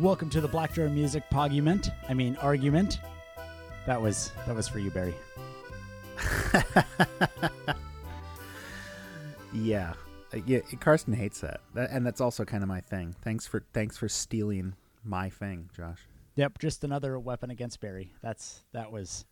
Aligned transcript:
Welcome 0.00 0.30
to 0.30 0.40
the 0.40 0.46
Black 0.46 0.74
Door 0.74 0.90
Music 0.90 1.24
Pogument. 1.28 1.90
I 2.08 2.14
mean 2.14 2.36
argument. 2.36 3.00
That 3.84 4.00
was 4.00 4.30
that 4.46 4.54
was 4.54 4.68
for 4.68 4.78
you, 4.78 4.92
Barrie. 4.92 5.12
yeah. 9.52 9.94
Yeah, 10.46 10.60
Karsten 10.78 11.12
hates 11.14 11.40
that. 11.40 11.62
that, 11.74 11.90
and 11.90 12.06
that's 12.06 12.20
also 12.20 12.44
kind 12.44 12.62
of 12.62 12.68
my 12.68 12.80
thing. 12.80 13.16
Thanks 13.22 13.48
for 13.48 13.64
thanks 13.72 13.96
for 13.96 14.08
stealing 14.08 14.74
my 15.04 15.30
thing, 15.30 15.68
Josh. 15.76 16.06
Yep, 16.36 16.60
just 16.60 16.84
another 16.84 17.18
weapon 17.18 17.50
against 17.50 17.80
Barrie. 17.80 18.12
That's 18.22 18.60
that 18.72 18.92
was. 18.92 19.24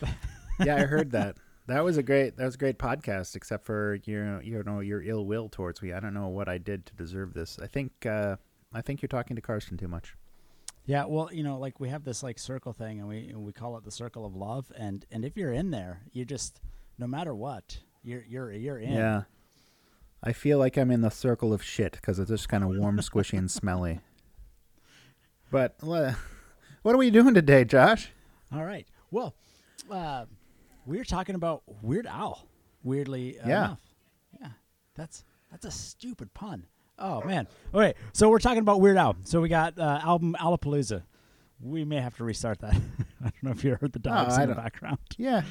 yeah, 0.64 0.76
I 0.76 0.84
heard 0.86 1.10
that. 1.10 1.36
That 1.66 1.84
was 1.84 1.98
a 1.98 2.02
great 2.02 2.38
that 2.38 2.46
was 2.46 2.54
a 2.54 2.58
great 2.58 2.78
podcast, 2.78 3.36
except 3.36 3.66
for 3.66 3.98
you 4.04 4.24
know 4.24 4.40
you 4.42 4.62
know 4.64 4.80
your 4.80 5.02
ill 5.02 5.26
will 5.26 5.50
towards 5.50 5.82
me. 5.82 5.92
I 5.92 6.00
don't 6.00 6.14
know 6.14 6.28
what 6.28 6.48
I 6.48 6.56
did 6.56 6.86
to 6.86 6.94
deserve 6.94 7.34
this. 7.34 7.58
I 7.62 7.66
think 7.66 8.06
uh, 8.06 8.36
I 8.72 8.82
think 8.82 9.00
you're 9.02 9.08
talking 9.08 9.36
to 9.36 9.42
Karsten 9.42 9.76
too 9.76 9.88
much. 9.88 10.14
Yeah, 10.84 11.04
well, 11.04 11.28
you 11.32 11.42
know, 11.42 11.58
like 11.58 11.80
we 11.80 11.90
have 11.90 12.04
this 12.04 12.22
like 12.22 12.38
circle 12.38 12.72
thing, 12.72 12.98
and 12.98 13.08
we 13.08 13.28
and 13.28 13.44
we 13.44 13.52
call 13.52 13.76
it 13.76 13.84
the 13.84 13.90
circle 13.90 14.24
of 14.24 14.34
love. 14.34 14.72
And 14.76 15.04
and 15.10 15.24
if 15.24 15.36
you're 15.36 15.52
in 15.52 15.70
there, 15.70 16.00
you 16.12 16.24
just 16.24 16.60
no 16.98 17.06
matter 17.06 17.34
what, 17.34 17.78
you're 18.02 18.24
you're 18.26 18.52
you're 18.52 18.78
in. 18.78 18.92
Yeah, 18.92 19.22
I 20.22 20.32
feel 20.32 20.58
like 20.58 20.76
I'm 20.76 20.90
in 20.90 21.02
the 21.02 21.10
circle 21.10 21.52
of 21.52 21.62
shit 21.62 21.92
because 21.92 22.18
it's 22.18 22.30
just 22.30 22.48
kind 22.48 22.64
of 22.64 22.70
warm, 22.70 22.96
squishy, 22.98 23.36
and 23.36 23.50
smelly. 23.50 24.00
But 25.50 25.76
uh, 25.82 26.12
what 26.82 26.94
are 26.94 26.98
we 26.98 27.10
doing 27.10 27.34
today, 27.34 27.64
Josh? 27.64 28.10
All 28.50 28.64
right. 28.64 28.86
Well, 29.10 29.34
uh, 29.90 30.24
we're 30.86 31.04
talking 31.04 31.34
about 31.34 31.62
Weird 31.82 32.06
Al. 32.06 32.46
Weirdly 32.82 33.36
yeah. 33.36 33.44
enough, 33.44 33.80
yeah, 34.40 34.50
that's 34.94 35.24
that's 35.50 35.66
a 35.66 35.70
stupid 35.70 36.32
pun. 36.32 36.64
Oh 36.98 37.22
man. 37.22 37.46
Okay, 37.74 37.94
so 38.12 38.28
we're 38.28 38.38
talking 38.38 38.60
about 38.60 38.80
Weird 38.80 38.96
Al. 38.96 39.16
So 39.24 39.40
we 39.40 39.48
got 39.48 39.78
uh, 39.78 40.00
album 40.02 40.36
Alapalooza. 40.40 41.02
We 41.60 41.84
may 41.84 42.00
have 42.00 42.16
to 42.18 42.24
restart 42.24 42.60
that. 42.60 42.74
I 43.20 43.30
don't 43.30 43.42
know 43.42 43.50
if 43.50 43.64
you 43.64 43.76
heard 43.80 43.92
the 43.92 43.98
dogs 43.98 44.36
oh, 44.38 44.42
in 44.42 44.48
the 44.48 44.54
background. 44.54 44.98
Yeah, 45.16 45.42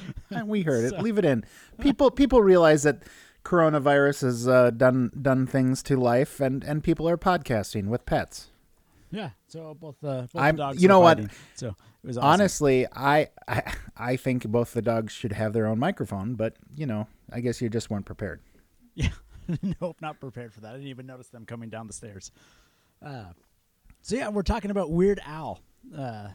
we 0.44 0.62
heard 0.62 0.90
so. 0.90 0.96
it. 0.96 1.02
Leave 1.02 1.18
it 1.18 1.24
in. 1.24 1.44
People 1.80 2.10
people 2.10 2.42
realize 2.42 2.82
that 2.82 3.02
coronavirus 3.44 4.22
has 4.22 4.48
uh, 4.48 4.70
done 4.70 5.10
done 5.20 5.46
things 5.46 5.82
to 5.84 5.96
life, 5.96 6.40
and 6.40 6.64
and 6.64 6.82
people 6.82 7.08
are 7.08 7.18
podcasting 7.18 7.86
with 7.86 8.04
pets. 8.06 8.48
Yeah. 9.10 9.30
So 9.46 9.74
both 9.74 9.96
uh, 10.04 10.26
both 10.32 10.36
I'm, 10.36 10.56
dogs. 10.56 10.82
You 10.82 10.88
know 10.88 11.02
fighting. 11.02 11.26
what? 11.26 11.34
So 11.54 11.68
it 11.68 12.06
was 12.06 12.18
awesome. 12.18 12.28
honestly, 12.28 12.86
I, 12.94 13.28
I 13.46 13.74
I 13.96 14.16
think 14.16 14.46
both 14.46 14.72
the 14.72 14.82
dogs 14.82 15.12
should 15.12 15.32
have 15.32 15.52
their 15.52 15.66
own 15.66 15.78
microphone, 15.78 16.34
but 16.34 16.56
you 16.76 16.86
know, 16.86 17.06
I 17.32 17.40
guess 17.40 17.60
you 17.60 17.68
just 17.68 17.90
weren't 17.90 18.06
prepared. 18.06 18.40
Yeah. 18.94 19.10
nope, 19.80 19.96
not 20.00 20.20
prepared 20.20 20.52
for 20.52 20.60
that. 20.60 20.70
I 20.70 20.72
didn't 20.72 20.88
even 20.88 21.06
notice 21.06 21.28
them 21.28 21.44
coming 21.46 21.68
down 21.70 21.86
the 21.86 21.92
stairs. 21.92 22.30
Uh, 23.04 23.24
so 24.02 24.16
yeah, 24.16 24.28
we're 24.28 24.42
talking 24.42 24.70
about 24.70 24.90
Weird 24.90 25.20
Al. 25.24 25.60
Uh, 25.96 26.28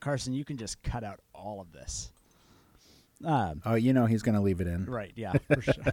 Carson, 0.00 0.32
you 0.32 0.44
can 0.44 0.56
just 0.56 0.82
cut 0.82 1.04
out 1.04 1.20
all 1.34 1.60
of 1.60 1.72
this. 1.72 2.12
Um, 3.24 3.60
oh, 3.66 3.74
you 3.74 3.92
know 3.92 4.06
he's 4.06 4.22
going 4.22 4.34
to 4.34 4.40
leave 4.40 4.60
it 4.60 4.66
in, 4.66 4.86
right? 4.86 5.12
Yeah, 5.14 5.32
for 5.52 5.60
sure. 5.60 5.84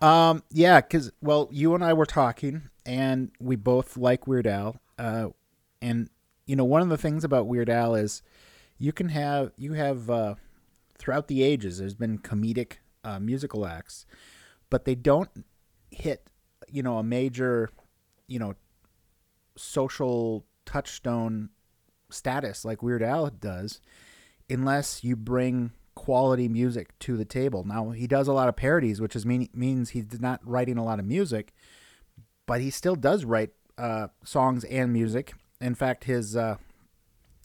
um, 0.00 0.42
yeah, 0.50 0.80
because 0.80 1.12
well, 1.20 1.48
you 1.50 1.74
and 1.74 1.84
I 1.84 1.92
were 1.92 2.06
talking, 2.06 2.70
and 2.84 3.30
we 3.40 3.56
both 3.56 3.96
like 3.96 4.26
Weird 4.26 4.46
Al. 4.46 4.76
Uh, 4.98 5.28
and 5.82 6.08
you 6.46 6.56
know, 6.56 6.64
one 6.64 6.80
of 6.80 6.88
the 6.88 6.96
things 6.96 7.24
about 7.24 7.46
Weird 7.46 7.68
Al 7.68 7.94
is 7.94 8.22
you 8.78 8.92
can 8.92 9.10
have 9.10 9.52
you 9.58 9.74
have 9.74 10.08
uh, 10.08 10.34
throughout 10.96 11.28
the 11.28 11.42
ages. 11.42 11.78
There's 11.78 11.94
been 11.94 12.18
comedic 12.18 12.78
uh, 13.04 13.20
musical 13.20 13.66
acts 13.66 14.06
but 14.70 14.84
they 14.84 14.94
don't 14.94 15.30
hit 15.90 16.28
you 16.68 16.82
know 16.82 16.98
a 16.98 17.02
major 17.02 17.70
you 18.26 18.38
know 18.38 18.54
social 19.56 20.44
touchstone 20.64 21.48
status 22.10 22.64
like 22.64 22.82
Weird 22.82 23.02
Al 23.02 23.30
does 23.30 23.80
unless 24.48 25.02
you 25.02 25.16
bring 25.16 25.72
quality 25.94 26.46
music 26.46 26.96
to 27.00 27.16
the 27.16 27.24
table. 27.24 27.64
Now 27.64 27.90
he 27.90 28.06
does 28.06 28.28
a 28.28 28.32
lot 28.32 28.48
of 28.48 28.54
parodies, 28.56 29.00
which 29.00 29.16
is 29.16 29.26
mean, 29.26 29.48
means 29.52 29.90
he's 29.90 30.20
not 30.20 30.40
writing 30.46 30.78
a 30.78 30.84
lot 30.84 31.00
of 31.00 31.06
music, 31.06 31.52
but 32.46 32.60
he 32.60 32.70
still 32.70 32.94
does 32.94 33.24
write 33.24 33.50
uh, 33.78 34.08
songs 34.22 34.62
and 34.64 34.92
music. 34.92 35.34
In 35.60 35.74
fact, 35.74 36.04
his 36.04 36.36
uh, 36.36 36.58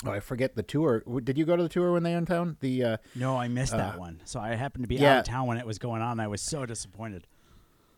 oh 0.05 0.11
I 0.11 0.19
forget 0.19 0.55
the 0.55 0.63
tour. 0.63 1.03
Did 1.23 1.37
you 1.37 1.45
go 1.45 1.55
to 1.55 1.63
the 1.63 1.69
tour 1.69 1.93
when 1.93 2.03
they 2.03 2.11
were 2.11 2.17
in 2.17 2.25
town? 2.25 2.57
The 2.59 2.83
uh, 2.83 2.97
no, 3.15 3.37
I 3.37 3.47
missed 3.47 3.73
that 3.73 3.95
uh, 3.95 3.99
one. 3.99 4.21
So 4.25 4.39
I 4.39 4.55
happened 4.55 4.83
to 4.83 4.87
be 4.87 4.95
yeah. 4.95 5.13
out 5.13 5.19
of 5.19 5.25
town 5.25 5.47
when 5.47 5.57
it 5.57 5.65
was 5.65 5.79
going 5.79 6.01
on. 6.01 6.19
I 6.19 6.27
was 6.27 6.41
so 6.41 6.65
disappointed. 6.65 7.27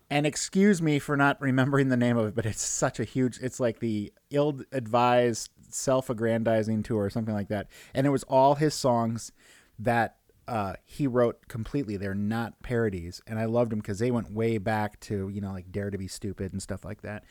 And 0.09 0.27
excuse 0.27 0.81
me 0.81 0.99
for 0.99 1.17
not 1.17 1.41
remembering 1.41 1.89
the 1.89 1.97
name 1.97 2.17
of 2.17 2.27
it, 2.27 2.35
but 2.35 2.45
it's 2.45 2.61
such 2.61 2.99
a 2.99 3.03
huge. 3.03 3.39
It's 3.41 3.59
like 3.59 3.79
the 3.79 4.13
ill-advised, 4.29 5.49
self-aggrandizing 5.69 6.83
tour 6.83 7.03
or 7.03 7.09
something 7.09 7.33
like 7.33 7.47
that. 7.47 7.67
And 7.95 8.05
it 8.05 8.11
was 8.11 8.23
all 8.23 8.55
his 8.55 8.75
songs 8.75 9.31
that 9.79 10.17
uh, 10.47 10.73
he 10.85 11.07
wrote 11.07 11.47
completely. 11.47 11.97
They're 11.97 12.13
not 12.13 12.61
parodies, 12.61 13.21
and 13.25 13.39
I 13.39 13.45
loved 13.45 13.71
them 13.71 13.79
because 13.79 13.99
they 13.99 14.11
went 14.11 14.31
way 14.31 14.57
back 14.57 14.99
to 15.01 15.29
you 15.29 15.41
know 15.41 15.51
like 15.51 15.71
Dare 15.71 15.89
to 15.89 15.97
Be 15.97 16.07
Stupid 16.07 16.51
and 16.51 16.61
stuff 16.61 16.83
like 16.83 17.01
that. 17.01 17.23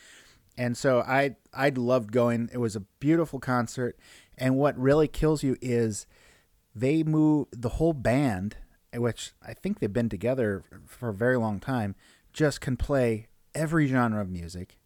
And 0.57 0.77
so 0.77 1.01
I 1.01 1.37
I 1.53 1.71
loved 1.71 2.13
going. 2.13 2.49
It 2.53 2.59
was 2.59 2.77
a 2.77 2.81
beautiful 2.81 3.39
concert, 3.39 3.99
and 4.39 4.57
what 4.57 4.79
really 4.79 5.09
kills 5.09 5.43
you 5.43 5.57
is 5.61 6.07
they 6.75 7.03
move 7.03 7.49
the 7.53 7.71
whole 7.71 7.93
band, 7.93 8.57
which 8.95 9.33
I 9.47 9.55
think 9.55 9.79
they've 9.79 9.93
been 9.93 10.09
together 10.09 10.65
for 10.87 11.11
a 11.11 11.15
very 11.15 11.37
long 11.37 11.61
time, 11.61 11.95
just 12.33 12.61
can 12.61 12.77
play 12.77 13.29
every 13.55 13.87
genre 13.87 14.21
of 14.21 14.31
music. 14.31 14.79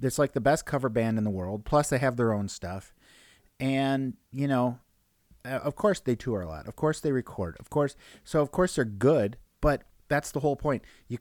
It's 0.00 0.18
like 0.18 0.32
the 0.32 0.40
best 0.40 0.66
cover 0.66 0.88
band 0.88 1.18
in 1.18 1.24
the 1.24 1.30
world. 1.30 1.64
Plus, 1.64 1.88
they 1.88 1.98
have 1.98 2.16
their 2.16 2.32
own 2.32 2.48
stuff, 2.48 2.94
and 3.60 4.14
you 4.32 4.48
know, 4.48 4.78
uh, 5.44 5.60
of 5.62 5.76
course 5.76 6.00
they 6.00 6.14
tour 6.14 6.40
a 6.40 6.48
lot. 6.48 6.66
Of 6.66 6.76
course 6.76 7.00
they 7.00 7.12
record. 7.12 7.56
Of 7.60 7.70
course, 7.70 7.94
so 8.24 8.40
of 8.40 8.50
course 8.50 8.76
they're 8.76 8.84
good. 8.84 9.36
But 9.60 9.82
that's 10.08 10.32
the 10.32 10.40
whole 10.40 10.56
point. 10.56 10.82
You, 11.08 11.18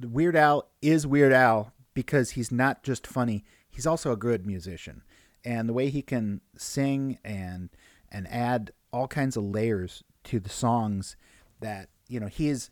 Weird 0.00 0.36
Al 0.36 0.68
is 0.80 1.06
Weird 1.06 1.32
Al 1.32 1.72
because 1.94 2.30
he's 2.30 2.50
not 2.50 2.82
just 2.82 3.06
funny. 3.06 3.44
He's 3.70 3.86
also 3.86 4.12
a 4.12 4.16
good 4.16 4.46
musician, 4.46 5.02
and 5.44 5.68
the 5.68 5.72
way 5.72 5.90
he 5.90 6.02
can 6.02 6.40
sing 6.56 7.18
and 7.24 7.70
and 8.10 8.28
add 8.28 8.72
all 8.92 9.08
kinds 9.08 9.36
of 9.36 9.44
layers 9.44 10.02
to 10.24 10.38
the 10.38 10.48
songs 10.48 11.16
that 11.60 11.88
you 12.08 12.20
know 12.20 12.26
he 12.26 12.48
is 12.48 12.70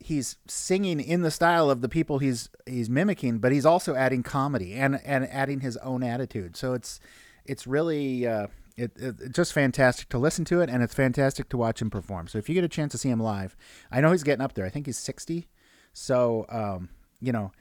he's 0.00 0.36
singing 0.48 0.98
in 0.98 1.22
the 1.22 1.30
style 1.30 1.70
of 1.70 1.82
the 1.82 1.88
people 1.88 2.18
he's 2.18 2.48
he's 2.66 2.90
mimicking, 2.90 3.38
but 3.38 3.52
he's 3.52 3.66
also 3.66 3.94
adding 3.94 4.22
comedy 4.22 4.74
and 4.74 5.00
and 5.04 5.28
adding 5.28 5.60
his 5.60 5.76
own 5.78 6.02
attitude. 6.02 6.56
So 6.56 6.72
it's 6.72 6.98
it's 7.44 7.66
really 7.66 8.26
uh, 8.26 8.48
it, 8.76 8.92
it, 8.96 9.32
just 9.32 9.52
fantastic 9.52 10.08
to 10.08 10.18
listen 10.18 10.44
to 10.46 10.60
it, 10.60 10.70
and 10.70 10.82
it's 10.82 10.94
fantastic 10.94 11.48
to 11.50 11.56
watch 11.56 11.82
him 11.82 11.90
perform. 11.90 12.28
So 12.28 12.38
if 12.38 12.48
you 12.48 12.54
get 12.54 12.64
a 12.64 12.68
chance 12.68 12.92
to 12.92 12.98
see 12.98 13.10
him 13.10 13.20
live, 13.20 13.56
I 13.90 14.00
know 14.00 14.12
he's 14.12 14.22
getting 14.22 14.44
up 14.44 14.54
there. 14.54 14.64
I 14.64 14.70
think 14.70 14.86
he's 14.86 14.98
sixty, 14.98 15.48
so 15.92 16.46
um, 16.48 16.88
you 17.20 17.32
know, 17.32 17.52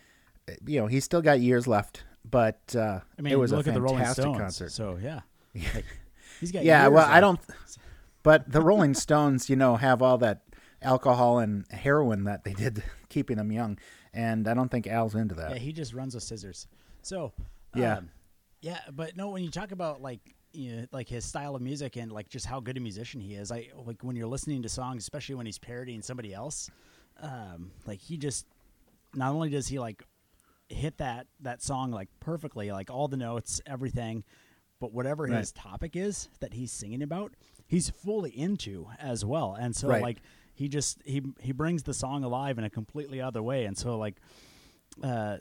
you 0.65 0.79
know 0.79 0.87
he's 0.87 1.03
still 1.03 1.21
got 1.21 1.41
years 1.41 1.67
left. 1.67 2.03
But 2.29 2.75
uh, 2.75 2.99
I 3.17 3.21
mean, 3.21 3.33
it 3.33 3.39
was 3.39 3.51
look 3.51 3.67
a 3.67 3.69
at 3.69 3.75
the 3.75 3.81
Rolling 3.81 4.05
Stones. 4.05 4.37
concert. 4.37 4.71
So 4.71 4.97
yeah, 5.01 5.21
like, 5.55 5.85
he's 6.39 6.51
got 6.51 6.63
yeah. 6.63 6.87
well. 6.87 7.07
I 7.07 7.19
don't. 7.19 7.39
But 8.23 8.51
the 8.51 8.61
Rolling 8.61 8.93
Stones, 8.93 9.49
you 9.49 9.55
know, 9.55 9.75
have 9.77 10.01
all 10.01 10.17
that 10.19 10.43
alcohol 10.81 11.39
and 11.39 11.65
heroin 11.71 12.25
that 12.25 12.43
they 12.43 12.53
did 12.53 12.83
keeping 13.09 13.37
them 13.37 13.51
young. 13.51 13.77
And 14.13 14.47
I 14.47 14.53
don't 14.53 14.69
think 14.69 14.87
Al's 14.87 15.15
into 15.15 15.35
that. 15.35 15.51
Yeah, 15.51 15.57
he 15.57 15.71
just 15.71 15.93
runs 15.93 16.15
with 16.15 16.23
scissors. 16.23 16.67
So 17.01 17.31
yeah, 17.75 17.97
um, 17.97 18.09
yeah. 18.61 18.79
But 18.91 19.15
no, 19.15 19.29
when 19.29 19.43
you 19.43 19.51
talk 19.51 19.71
about 19.71 20.01
like 20.01 20.35
you 20.51 20.75
know, 20.75 20.85
like 20.91 21.07
his 21.07 21.25
style 21.25 21.55
of 21.55 21.61
music 21.61 21.95
and 21.95 22.11
like 22.11 22.27
just 22.29 22.45
how 22.45 22.59
good 22.59 22.77
a 22.77 22.79
musician 22.79 23.21
he 23.21 23.35
is, 23.35 23.51
I 23.51 23.69
like 23.85 24.03
when 24.03 24.15
you're 24.15 24.27
listening 24.27 24.63
to 24.63 24.69
songs, 24.69 25.03
especially 25.03 25.35
when 25.35 25.45
he's 25.45 25.59
parodying 25.59 26.01
somebody 26.01 26.33
else. 26.33 26.69
Um, 27.21 27.71
like 27.85 27.99
he 27.99 28.17
just 28.17 28.45
not 29.13 29.33
only 29.33 29.49
does 29.49 29.67
he 29.67 29.79
like 29.79 30.03
hit 30.69 30.97
that 30.97 31.27
that 31.41 31.61
song 31.61 31.91
like 31.91 32.09
perfectly, 32.19 32.71
like 32.71 32.89
all 32.89 33.07
the 33.07 33.17
notes, 33.17 33.61
everything, 33.65 34.23
but 34.79 34.93
whatever 34.93 35.23
right. 35.23 35.37
his 35.37 35.51
topic 35.51 35.95
is 35.95 36.29
that 36.39 36.53
he's 36.53 36.71
singing 36.71 37.01
about, 37.01 37.33
he's 37.67 37.89
fully 37.89 38.31
into 38.31 38.87
as 38.99 39.25
well. 39.25 39.57
And 39.59 39.75
so 39.75 39.89
right. 39.89 40.01
like 40.01 40.21
he 40.59 40.67
just 40.67 41.01
he 41.05 41.21
he 41.39 41.53
brings 41.53 41.83
the 41.83 41.93
song 41.93 42.25
alive 42.25 42.57
in 42.57 42.65
a 42.65 42.69
completely 42.69 43.21
other 43.21 43.41
way 43.41 43.63
and 43.63 43.77
so 43.77 43.97
like 43.97 44.15
uh 45.01 45.37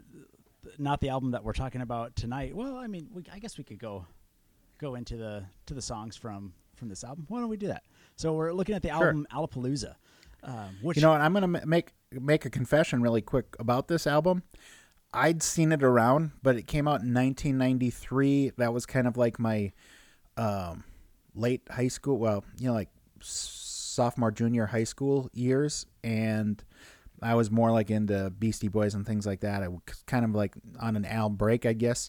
not 0.78 1.00
the 1.00 1.08
album 1.08 1.32
that 1.32 1.42
we're 1.42 1.52
talking 1.52 1.80
about 1.80 2.14
tonight 2.14 2.54
well 2.54 2.76
i 2.76 2.86
mean 2.86 3.08
we, 3.12 3.24
i 3.32 3.40
guess 3.40 3.58
we 3.58 3.64
could 3.64 3.80
go 3.80 4.06
go 4.78 4.94
into 4.94 5.16
the 5.16 5.44
to 5.66 5.74
the 5.74 5.82
songs 5.82 6.16
from 6.16 6.52
from 6.76 6.88
this 6.88 7.02
album 7.02 7.24
why 7.28 7.40
don't 7.40 7.48
we 7.48 7.56
do 7.56 7.66
that 7.66 7.82
so 8.14 8.32
we're 8.32 8.52
looking 8.52 8.76
at 8.76 8.82
the 8.82 8.88
sure. 8.88 9.08
album 9.08 9.26
alapalooza 9.32 9.96
um, 10.44 10.76
which 10.82 10.96
you 10.96 11.02
know 11.02 11.10
what 11.10 11.20
i'm 11.20 11.32
gonna 11.32 11.66
make 11.66 11.94
make 12.12 12.44
a 12.44 12.50
confession 12.50 13.02
really 13.02 13.20
quick 13.20 13.56
about 13.58 13.88
this 13.88 14.06
album 14.06 14.44
i'd 15.12 15.42
seen 15.42 15.72
it 15.72 15.82
around 15.82 16.32
but 16.42 16.56
it 16.56 16.66
came 16.66 16.86
out 16.86 17.00
in 17.02 17.14
1993 17.14 18.52
that 18.56 18.72
was 18.72 18.86
kind 18.86 19.06
of 19.06 19.16
like 19.16 19.38
my 19.38 19.72
um 20.36 20.84
late 21.34 21.62
high 21.70 21.88
school 21.88 22.18
well 22.18 22.44
you 22.58 22.68
know 22.68 22.74
like 22.74 22.90
sophomore, 23.98 24.30
junior 24.30 24.66
high 24.66 24.84
school 24.84 25.28
years, 25.32 25.84
and 26.04 26.62
I 27.20 27.34
was 27.34 27.50
more 27.50 27.72
like 27.72 27.90
into 27.90 28.30
Beastie 28.30 28.68
Boys 28.68 28.94
and 28.94 29.04
things 29.04 29.26
like 29.26 29.40
that. 29.40 29.60
I 29.60 29.66
was 29.68 29.80
kind 30.06 30.24
of 30.24 30.36
like 30.36 30.54
on 30.78 30.94
an 30.94 31.04
Al 31.04 31.28
break, 31.28 31.66
I 31.66 31.72
guess. 31.72 32.08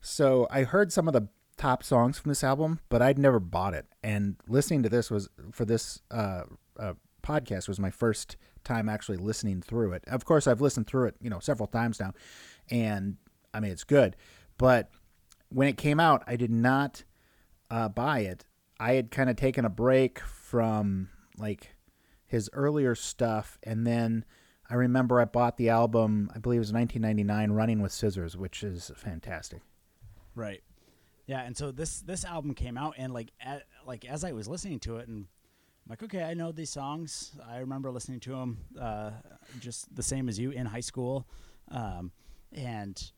So 0.00 0.46
I 0.52 0.62
heard 0.62 0.92
some 0.92 1.08
of 1.08 1.14
the 1.14 1.26
top 1.56 1.82
songs 1.82 2.16
from 2.16 2.28
this 2.28 2.44
album, 2.44 2.78
but 2.88 3.02
I'd 3.02 3.18
never 3.18 3.40
bought 3.40 3.74
it. 3.74 3.86
And 4.04 4.36
listening 4.46 4.84
to 4.84 4.88
this 4.88 5.10
was 5.10 5.28
for 5.50 5.64
this 5.64 6.00
uh, 6.12 6.42
uh, 6.78 6.94
podcast 7.24 7.66
was 7.66 7.80
my 7.80 7.90
first 7.90 8.36
time 8.64 8.88
actually 8.88 9.16
listening 9.16 9.62
through 9.62 9.92
it. 9.92 10.04
Of 10.06 10.24
course, 10.24 10.46
I've 10.46 10.60
listened 10.60 10.86
through 10.86 11.08
it, 11.08 11.16
you 11.20 11.30
know, 11.30 11.38
several 11.38 11.66
times 11.66 12.00
now, 12.00 12.12
and 12.70 13.16
I 13.52 13.60
mean 13.60 13.70
it's 13.70 13.84
good. 13.84 14.16
But 14.56 14.90
when 15.48 15.68
it 15.68 15.76
came 15.76 16.00
out, 16.00 16.22
I 16.26 16.36
did 16.36 16.50
not 16.50 17.04
uh, 17.70 17.88
buy 17.88 18.20
it. 18.20 18.44
I 18.80 18.94
had 18.94 19.10
kind 19.10 19.30
of 19.30 19.36
taken 19.36 19.64
a 19.64 19.70
break 19.70 20.20
from 20.20 21.08
like 21.38 21.74
his 22.26 22.50
earlier 22.52 22.94
stuff, 22.94 23.58
and 23.62 23.86
then 23.86 24.24
I 24.70 24.74
remember 24.74 25.20
I 25.20 25.24
bought 25.24 25.56
the 25.56 25.70
album. 25.70 26.30
I 26.34 26.38
believe 26.38 26.58
it 26.58 26.60
was 26.60 26.72
1999, 26.72 27.56
"Running 27.56 27.80
with 27.80 27.92
Scissors," 27.92 28.36
which 28.36 28.62
is 28.62 28.90
fantastic. 28.96 29.62
Right. 30.34 30.62
Yeah, 31.26 31.42
and 31.42 31.56
so 31.56 31.70
this 31.70 32.00
this 32.00 32.24
album 32.24 32.54
came 32.54 32.78
out, 32.78 32.94
and 32.96 33.12
like 33.12 33.32
at, 33.40 33.64
like 33.86 34.04
as 34.04 34.24
I 34.24 34.32
was 34.32 34.48
listening 34.48 34.80
to 34.80 34.96
it, 34.96 35.08
and 35.08 35.26
like, 35.88 36.02
okay, 36.02 36.22
I 36.22 36.34
know 36.34 36.52
these 36.52 36.70
songs. 36.70 37.32
I 37.48 37.58
remember 37.58 37.90
listening 37.90 38.20
to 38.20 38.30
them 38.30 38.58
uh, 38.80 39.10
just 39.60 39.94
the 39.94 40.02
same 40.02 40.28
as 40.28 40.38
you 40.38 40.50
in 40.50 40.66
high 40.66 40.80
school, 40.80 41.26
um, 41.70 42.12
and 42.52 43.10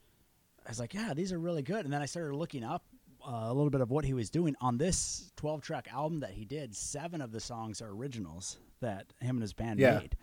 I 0.67 0.69
was 0.71 0.79
like, 0.81 0.95
yeah, 0.95 1.15
these 1.15 1.33
are 1.33 1.39
really 1.39 1.63
good. 1.63 1.85
And 1.85 1.93
then 1.93 2.03
I 2.03 2.07
started 2.07 2.37
looking 2.37 2.65
up 2.65 2.85
uh, 3.27 3.33
a 3.47 3.53
little 3.55 3.71
bit 3.71 3.81
of 3.81 3.91
what 3.91 4.05
he 4.05 4.15
was 4.15 4.31
doing 4.31 4.55
on 4.61 4.79
this 4.79 5.31
12 5.37 5.63
track 5.63 5.89
album 5.93 6.21
that 6.21 6.31
he 6.31 6.45
did. 6.45 6.75
Seven 6.75 7.21
of 7.21 7.33
the 7.33 7.41
songs 7.41 7.83
are 7.83 7.89
originals 7.91 8.59
that 8.81 9.07
him 9.21 9.37
and 9.37 9.43
his 9.43 9.53
band 9.53 9.79
Yeah. 9.81 9.99
made, 9.99 10.17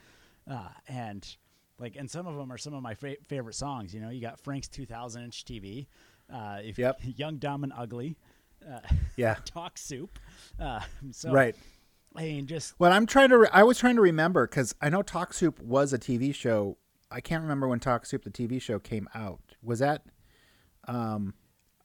uh, 0.49 0.69
and 0.87 1.27
like, 1.79 1.95
and 1.95 2.09
some 2.09 2.25
of 2.25 2.35
them 2.35 2.51
are 2.51 2.57
some 2.57 2.73
of 2.73 2.81
my 2.81 2.93
fa- 2.95 3.17
favorite 3.27 3.53
songs. 3.55 3.93
You 3.93 4.01
know, 4.01 4.09
you 4.09 4.21
got 4.21 4.39
Frank's 4.39 4.67
2,000 4.67 5.23
inch 5.23 5.45
TV, 5.45 5.85
uh, 6.33 6.59
if 6.63 6.79
Yep. 6.79 7.01
Young, 7.17 7.37
Dumb, 7.37 7.63
and 7.63 7.73
Ugly, 7.75 8.17
uh, 8.67 8.79
Yeah, 9.15 9.35
Talk 9.45 9.77
Soup. 9.77 10.17
Uh, 10.59 10.79
so 11.11 11.31
right. 11.31 11.55
Mean, 12.17 12.47
just 12.47 12.73
Well, 12.79 12.91
I'm 12.91 13.05
trying 13.05 13.29
to. 13.29 13.37
Re- 13.39 13.49
I 13.51 13.63
was 13.63 13.77
trying 13.77 13.95
to 13.95 14.01
remember 14.01 14.47
because 14.47 14.73
I 14.81 14.89
know 14.89 15.01
Talk 15.01 15.33
Soup 15.33 15.59
was 15.59 15.93
a 15.93 15.99
TV 15.99 16.33
show. 16.33 16.77
I 17.11 17.21
can't 17.21 17.41
remember 17.41 17.67
when 17.67 17.79
Talk 17.79 18.05
Soup 18.05 18.23
the 18.23 18.31
TV 18.31 18.61
show 18.61 18.79
came 18.79 19.07
out. 19.13 19.55
Was 19.61 19.79
that? 19.79 20.03
Um, 20.87 21.33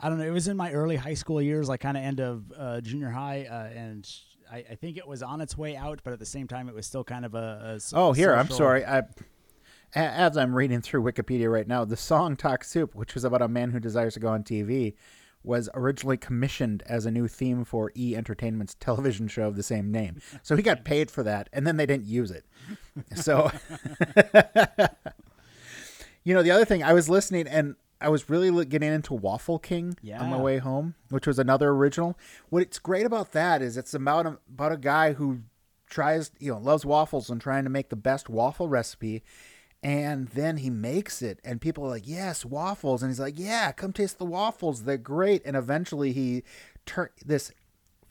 I 0.01 0.09
don't 0.09 0.19
know. 0.19 0.25
It 0.25 0.31
was 0.31 0.49
in 0.49 0.57
my 0.57 0.73
early 0.73 0.97
high 0.97 1.15
school 1.15 1.41
years, 1.41 1.69
like 1.69 1.81
kind 1.81 1.97
of 1.97 2.03
end 2.03 2.21
of 2.21 2.53
uh, 2.57 2.81
junior 2.81 3.11
high, 3.11 3.47
uh, 3.49 3.79
and 3.79 4.09
I, 4.51 4.65
I 4.71 4.75
think 4.75 4.97
it 4.97 5.07
was 5.07 5.23
on 5.23 5.41
its 5.41 5.57
way 5.57 5.77
out, 5.77 6.01
but 6.03 6.13
at 6.13 6.19
the 6.19 6.27
same 6.27 6.49
time, 6.49 6.69
it 6.69 6.75
was 6.75 6.87
still 6.87 7.05
kind 7.05 7.25
of 7.25 7.35
a. 7.35 7.79
a 7.79 7.97
oh, 7.97 8.13
here 8.13 8.35
I'm 8.35 8.49
sorry. 8.49 8.85
I 8.85 9.03
as 9.95 10.37
I'm 10.37 10.55
reading 10.55 10.81
through 10.81 11.03
Wikipedia 11.03 11.53
right 11.53 11.69
now, 11.69 11.85
the 11.85 11.97
song 11.97 12.37
Talk 12.37 12.65
Soup, 12.65 12.95
which 12.95 13.15
was 13.15 13.25
about 13.25 13.43
a 13.43 13.49
man 13.49 13.71
who 13.71 13.81
desires 13.81 14.15
to 14.15 14.21
go 14.21 14.29
on 14.29 14.43
TV, 14.43 14.95
was 15.45 15.69
originally 15.75 16.17
commissioned 16.17 16.83
as 16.87 17.07
a 17.07 17.11
new 17.11 17.29
theme 17.29 17.65
for 17.65 17.91
E 17.97 18.15
Entertainment's 18.17 18.75
television 18.75 19.29
show 19.29 19.49
of 19.49 19.57
the 19.57 19.63
same 19.63 19.91
name. 19.91 20.21
So 20.43 20.57
he 20.57 20.63
got 20.63 20.85
paid 20.85 21.11
for 21.11 21.23
that, 21.23 21.49
and 21.53 21.67
then 21.67 21.77
they 21.77 21.87
didn't 21.87 22.07
use 22.07 22.31
it. 22.31 22.45
So, 23.17 23.51
you 26.25 26.35
know, 26.35 26.43
the 26.43 26.51
other 26.51 26.65
thing 26.65 26.83
I 26.83 26.93
was 26.93 27.09
listening 27.09 27.47
and 27.49 27.77
I 28.01 28.09
was 28.09 28.29
really 28.29 28.65
getting 28.65 28.93
into 28.93 29.15
Waffle 29.15 29.59
King 29.61 29.97
on 30.21 30.31
my 30.31 30.37
way 30.43 30.59
home, 30.59 30.95
which 31.11 31.27
was 31.27 31.39
another 31.39 31.71
original. 31.71 32.19
What's 32.49 32.79
great 32.81 33.07
about 33.07 33.33
that 33.33 33.63
is 33.63 33.77
it's 33.77 33.95
about 33.95 34.27
a, 34.27 34.39
about 34.53 34.73
a 34.73 34.77
guy 34.77 35.13
who 35.13 35.43
tries, 35.89 36.33
you 36.41 36.53
know, 36.53 36.59
loves 36.59 36.85
waffles 36.85 37.31
and 37.31 37.41
trying 37.41 37.65
to 37.65 37.71
make 37.71 37.91
the 37.91 37.97
best 37.97 38.29
waffle 38.29 38.69
recipe. 38.69 39.23
And 39.83 40.29
then 40.29 40.59
he 40.59 40.71
makes 40.71 41.23
it, 41.23 41.41
and 41.45 41.61
people 41.61 41.85
are 41.85 41.91
like, 41.91 42.07
"Yes, 42.07 42.45
waffles!" 42.45 43.03
And 43.03 43.11
he's 43.11 43.19
like, 43.19 43.39
"Yeah, 43.39 43.73
come 43.73 43.93
taste 43.93 44.19
the 44.19 44.25
waffles; 44.25 44.85
they're 44.85 44.97
great." 44.97 45.43
And 45.45 45.57
eventually, 45.57 46.13
he 46.13 46.45
turn 46.87 47.09
this 47.25 47.51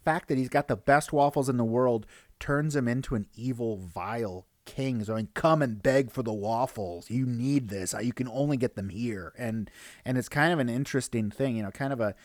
fact 0.03 0.27
that 0.27 0.37
he's 0.37 0.49
got 0.49 0.67
the 0.67 0.75
best 0.75 1.13
waffles 1.13 1.47
in 1.47 1.57
the 1.57 1.63
world 1.63 2.05
turns 2.39 2.75
him 2.75 2.87
into 2.87 3.15
an 3.15 3.27
evil, 3.35 3.77
vile 3.77 4.47
king. 4.65 5.03
So, 5.03 5.13
I 5.13 5.17
mean, 5.17 5.29
come 5.33 5.61
and 5.61 5.81
beg 5.81 6.11
for 6.11 6.23
the 6.23 6.33
waffles. 6.33 7.09
You 7.09 7.25
need 7.25 7.69
this. 7.69 7.95
You 8.01 8.13
can 8.13 8.27
only 8.27 8.57
get 8.57 8.75
them 8.75 8.89
here. 8.89 9.33
And 9.37 9.69
and 10.05 10.17
it's 10.17 10.29
kind 10.29 10.51
of 10.51 10.59
an 10.59 10.69
interesting 10.69 11.31
thing, 11.31 11.55
you 11.55 11.63
know, 11.63 11.71
kind 11.71 11.93
of 11.93 12.01
a 12.01 12.15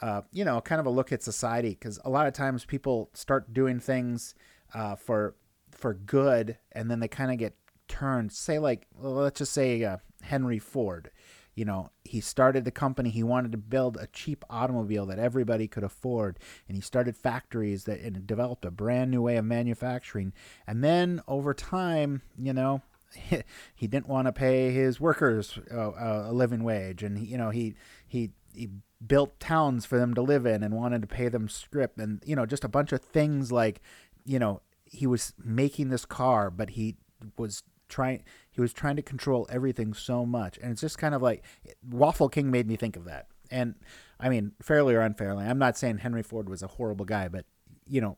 uh, 0.00 0.22
you 0.32 0.44
know, 0.44 0.60
kind 0.60 0.80
of 0.80 0.86
a 0.86 0.90
look 0.90 1.12
at 1.12 1.22
society 1.22 1.70
because 1.70 1.98
a 2.04 2.10
lot 2.10 2.26
of 2.26 2.32
times 2.32 2.64
people 2.64 3.10
start 3.14 3.52
doing 3.54 3.78
things 3.78 4.34
uh, 4.74 4.96
for 4.96 5.34
for 5.70 5.94
good, 5.94 6.58
and 6.72 6.90
then 6.90 7.00
they 7.00 7.08
kind 7.08 7.30
of 7.30 7.38
get 7.38 7.54
turned. 7.92 8.32
Say 8.32 8.58
like, 8.58 8.86
let's 8.98 9.38
just 9.38 9.52
say 9.52 9.84
uh, 9.84 9.98
Henry 10.22 10.58
Ford. 10.58 11.10
You 11.54 11.66
know, 11.66 11.90
he 12.02 12.22
started 12.22 12.64
the 12.64 12.70
company. 12.70 13.10
He 13.10 13.22
wanted 13.22 13.52
to 13.52 13.58
build 13.58 13.98
a 13.98 14.06
cheap 14.06 14.42
automobile 14.48 15.04
that 15.06 15.18
everybody 15.18 15.68
could 15.68 15.84
afford, 15.84 16.38
and 16.66 16.76
he 16.76 16.80
started 16.80 17.14
factories 17.14 17.84
that 17.84 18.00
and 18.00 18.26
developed 18.26 18.64
a 18.64 18.70
brand 18.70 19.10
new 19.10 19.20
way 19.20 19.36
of 19.36 19.44
manufacturing. 19.44 20.32
And 20.66 20.82
then 20.82 21.20
over 21.28 21.52
time, 21.52 22.22
you 22.38 22.54
know, 22.54 22.80
he 23.74 23.86
didn't 23.86 24.08
want 24.08 24.28
to 24.28 24.32
pay 24.32 24.70
his 24.72 24.98
workers 24.98 25.58
uh, 25.70 25.90
uh, 25.90 26.26
a 26.30 26.32
living 26.32 26.64
wage, 26.64 27.02
and 27.02 27.26
you 27.26 27.36
know 27.36 27.50
he 27.50 27.74
he 28.08 28.30
he 28.54 28.70
built 29.06 29.38
towns 29.38 29.84
for 29.84 29.98
them 29.98 30.14
to 30.14 30.22
live 30.22 30.46
in 30.46 30.62
and 30.62 30.74
wanted 30.74 31.02
to 31.02 31.08
pay 31.08 31.28
them 31.28 31.50
script, 31.50 31.98
and 31.98 32.22
you 32.24 32.34
know 32.34 32.46
just 32.46 32.64
a 32.64 32.68
bunch 32.68 32.92
of 32.92 33.02
things 33.02 33.52
like, 33.52 33.82
you 34.24 34.38
know, 34.38 34.62
he 34.86 35.06
was 35.06 35.34
making 35.38 35.90
this 35.90 36.06
car, 36.06 36.50
but 36.50 36.70
he 36.70 36.96
was 37.36 37.62
trying 37.92 38.24
he 38.50 38.60
was 38.60 38.72
trying 38.72 38.96
to 38.96 39.02
control 39.02 39.46
everything 39.50 39.92
so 39.94 40.24
much, 40.24 40.58
and 40.58 40.72
it's 40.72 40.80
just 40.80 40.98
kind 40.98 41.14
of 41.14 41.22
like 41.22 41.44
Waffle 41.88 42.28
King 42.28 42.50
made 42.50 42.66
me 42.66 42.76
think 42.76 42.96
of 42.96 43.04
that, 43.04 43.26
and 43.50 43.74
I 44.18 44.28
mean 44.28 44.52
fairly 44.60 44.94
or 44.94 45.00
unfairly, 45.00 45.44
I'm 45.44 45.58
not 45.58 45.76
saying 45.76 45.98
Henry 45.98 46.22
Ford 46.22 46.48
was 46.48 46.62
a 46.62 46.66
horrible 46.66 47.04
guy, 47.04 47.28
but 47.28 47.44
you 47.86 48.00
know 48.00 48.16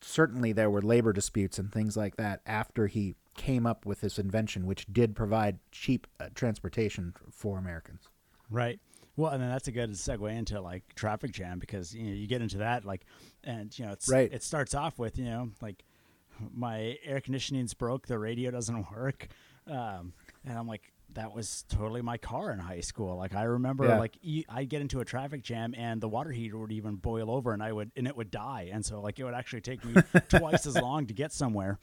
certainly 0.00 0.52
there 0.52 0.70
were 0.70 0.80
labor 0.80 1.12
disputes 1.12 1.58
and 1.58 1.72
things 1.72 1.96
like 1.96 2.16
that 2.16 2.40
after 2.46 2.86
he 2.86 3.16
came 3.36 3.66
up 3.66 3.84
with 3.84 4.00
this 4.00 4.18
invention, 4.18 4.66
which 4.66 4.86
did 4.92 5.14
provide 5.14 5.58
cheap 5.70 6.06
uh, 6.20 6.28
transportation 6.34 7.12
for 7.30 7.58
Americans. 7.58 8.08
Right. 8.50 8.80
Well, 9.16 9.32
and 9.32 9.42
then 9.42 9.50
that's 9.50 9.66
a 9.68 9.72
good 9.72 9.90
segue 9.92 10.30
into 10.34 10.60
like 10.60 10.94
traffic 10.94 11.32
jam 11.32 11.58
because 11.58 11.94
you 11.94 12.04
know 12.04 12.14
you 12.14 12.26
get 12.26 12.42
into 12.42 12.58
that 12.58 12.84
like, 12.84 13.02
and 13.44 13.76
you 13.78 13.84
know 13.84 13.92
it's 13.92 14.08
Right. 14.08 14.32
It 14.32 14.42
starts 14.42 14.74
off 14.74 14.98
with 14.98 15.18
you 15.18 15.24
know 15.24 15.50
like 15.60 15.84
my 16.54 16.98
air 17.04 17.20
conditioning's 17.20 17.74
broke, 17.74 18.06
the 18.06 18.18
radio 18.18 18.50
doesn't 18.50 18.90
work, 18.96 19.28
um, 19.70 20.12
and 20.44 20.58
I'm 20.58 20.66
like 20.66 20.92
that 21.14 21.32
was 21.34 21.64
totally 21.68 22.02
my 22.02 22.18
car 22.18 22.52
in 22.52 22.58
high 22.58 22.80
school. 22.80 23.16
Like 23.16 23.34
I 23.34 23.44
remember 23.44 23.84
Yeah. 23.86 23.98
like 23.98 24.18
e- 24.22 24.44
I'd 24.48 24.68
get 24.68 24.82
into 24.82 25.00
a 25.00 25.04
traffic 25.04 25.42
jam 25.42 25.74
and 25.76 26.00
the 26.00 26.08
water 26.08 26.30
heater 26.30 26.58
would 26.58 26.72
even 26.72 26.96
boil 26.96 27.30
over 27.30 27.52
and 27.54 27.62
I 27.62 27.72
would 27.72 27.90
and 27.96 28.06
it 28.06 28.16
would 28.16 28.30
die, 28.30 28.70
and 28.72 28.84
so 28.84 29.00
like 29.00 29.18
it 29.18 29.24
would 29.24 29.34
actually 29.34 29.62
take 29.62 29.84
me 29.84 29.94
twice 30.28 30.66
as 30.66 30.76
long 30.76 31.06
to 31.06 31.14
get 31.14 31.32
somewhere. 31.32 31.78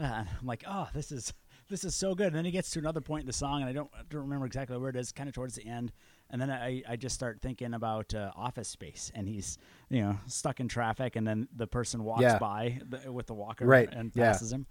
Uh, 0.00 0.24
I'm 0.40 0.46
like, 0.46 0.64
oh, 0.66 0.88
this 0.94 1.10
is 1.12 1.34
this 1.68 1.84
is 1.84 1.94
so 1.94 2.14
good. 2.14 2.28
And 2.28 2.36
then 2.36 2.44
he 2.46 2.50
gets 2.50 2.70
to 2.70 2.78
another 2.78 3.00
point 3.02 3.22
in 3.22 3.26
the 3.26 3.32
song, 3.32 3.60
and 3.60 3.68
I 3.68 3.72
don't 3.72 3.90
don't 4.08 4.22
remember 4.22 4.46
exactly 4.46 4.76
where 4.78 4.90
it 4.90 4.96
is. 4.96 5.12
Kind 5.12 5.28
of 5.28 5.34
towards 5.34 5.54
the 5.56 5.66
end, 5.66 5.92
and 6.30 6.40
then 6.40 6.50
I 6.50 6.82
I 6.88 6.96
just 6.96 7.14
start 7.14 7.40
thinking 7.40 7.74
about 7.74 8.14
uh, 8.14 8.30
Office 8.36 8.68
Space, 8.68 9.10
and 9.14 9.28
he's 9.28 9.58
you 9.88 10.00
know 10.02 10.18
stuck 10.26 10.60
in 10.60 10.68
traffic, 10.68 11.16
and 11.16 11.26
then 11.26 11.48
the 11.54 11.66
person 11.66 12.04
walks 12.04 12.22
Yeah. 12.22 12.38
by 12.38 12.80
the, 12.88 13.10
with 13.12 13.26
the 13.26 13.34
walker 13.34 13.66
Right, 13.66 13.88
and 13.92 14.12
yeah. 14.14 14.26
passes 14.32 14.52
him. 14.52 14.66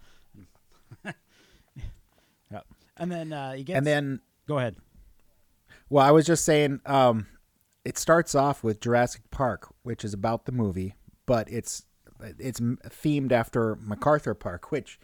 yeah, 2.51 2.61
and 2.97 3.11
then 3.11 3.33
uh, 3.33 3.53
he 3.53 3.63
gets. 3.63 3.77
And 3.77 3.85
then, 3.87 4.21
go 4.47 4.57
ahead. 4.57 4.75
well, 5.89 6.05
I 6.05 6.11
was 6.11 6.25
just 6.25 6.45
saying, 6.45 6.79
um, 6.85 7.27
it 7.83 7.97
starts 7.97 8.35
off 8.35 8.63
with 8.63 8.79
Jurassic 8.79 9.21
Park, 9.31 9.67
which 9.83 10.03
is 10.05 10.13
about 10.13 10.45
the 10.45 10.51
movie, 10.51 10.95
but 11.25 11.49
it's 11.51 11.83
it's 12.39 12.59
themed 12.59 13.31
after 13.31 13.75
MacArthur 13.77 14.33
Park, 14.33 14.71
which, 14.71 14.99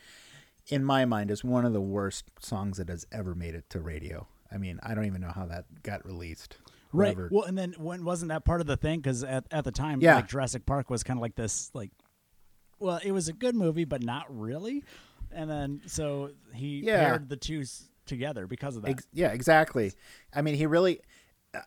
in 0.68 0.84
my 0.84 1.06
mind, 1.06 1.30
is 1.32 1.44
one 1.44 1.66
of 1.66 1.74
the 1.74 1.82
worst 1.82 2.26
songs 2.40 2.78
that 2.78 2.90
has 2.90 3.06
ever 3.12 3.36
made 3.36 3.56
it 3.56 3.70
to 3.70 3.80
radio. 3.80 4.28
I 4.54 4.58
mean, 4.58 4.80
I 4.84 4.94
don't 4.94 5.06
even 5.06 5.22
know 5.22 5.32
how 5.34 5.46
that 5.48 5.66
got 5.84 6.06
released. 6.06 6.58
Right. 6.92 7.16
Whoever- 7.16 7.30
Well, 7.32 7.44
and 7.46 7.58
then 7.58 7.74
when 7.78 8.06
wasn't 8.06 8.30
that 8.30 8.46
part 8.46 8.62
of 8.62 8.68
the 8.68 8.78
thing? 8.78 9.00
Because 9.00 9.24
at, 9.24 9.46
at 9.52 9.64
the 9.64 9.72
time, 9.72 10.00
Yeah. 10.02 10.16
like 10.16 10.28
Jurassic 10.28 10.66
Park 10.66 10.90
was 10.90 11.04
kind 11.04 11.18
of 11.18 11.22
like 11.22 11.36
this, 11.36 11.72
like, 11.74 11.90
well, 12.80 13.00
it 13.04 13.12
was 13.12 13.28
a 13.30 13.34
good 13.34 13.56
movie, 13.56 13.86
but 13.86 14.04
not 14.04 14.26
really. 14.30 14.84
And 15.32 15.50
then 15.50 15.82
so 15.88 16.32
he 16.54 16.82
Yeah. 16.86 17.04
paired 17.10 17.30
the 17.30 17.38
two 17.38 17.64
together 18.06 18.46
because 18.46 18.76
of 18.76 18.84
that. 18.84 18.92
Ex- 18.92 19.08
yeah, 19.12 19.30
exactly. 19.30 19.94
I 20.34 20.42
mean, 20.44 20.56
he 20.56 20.66
really, 20.68 21.02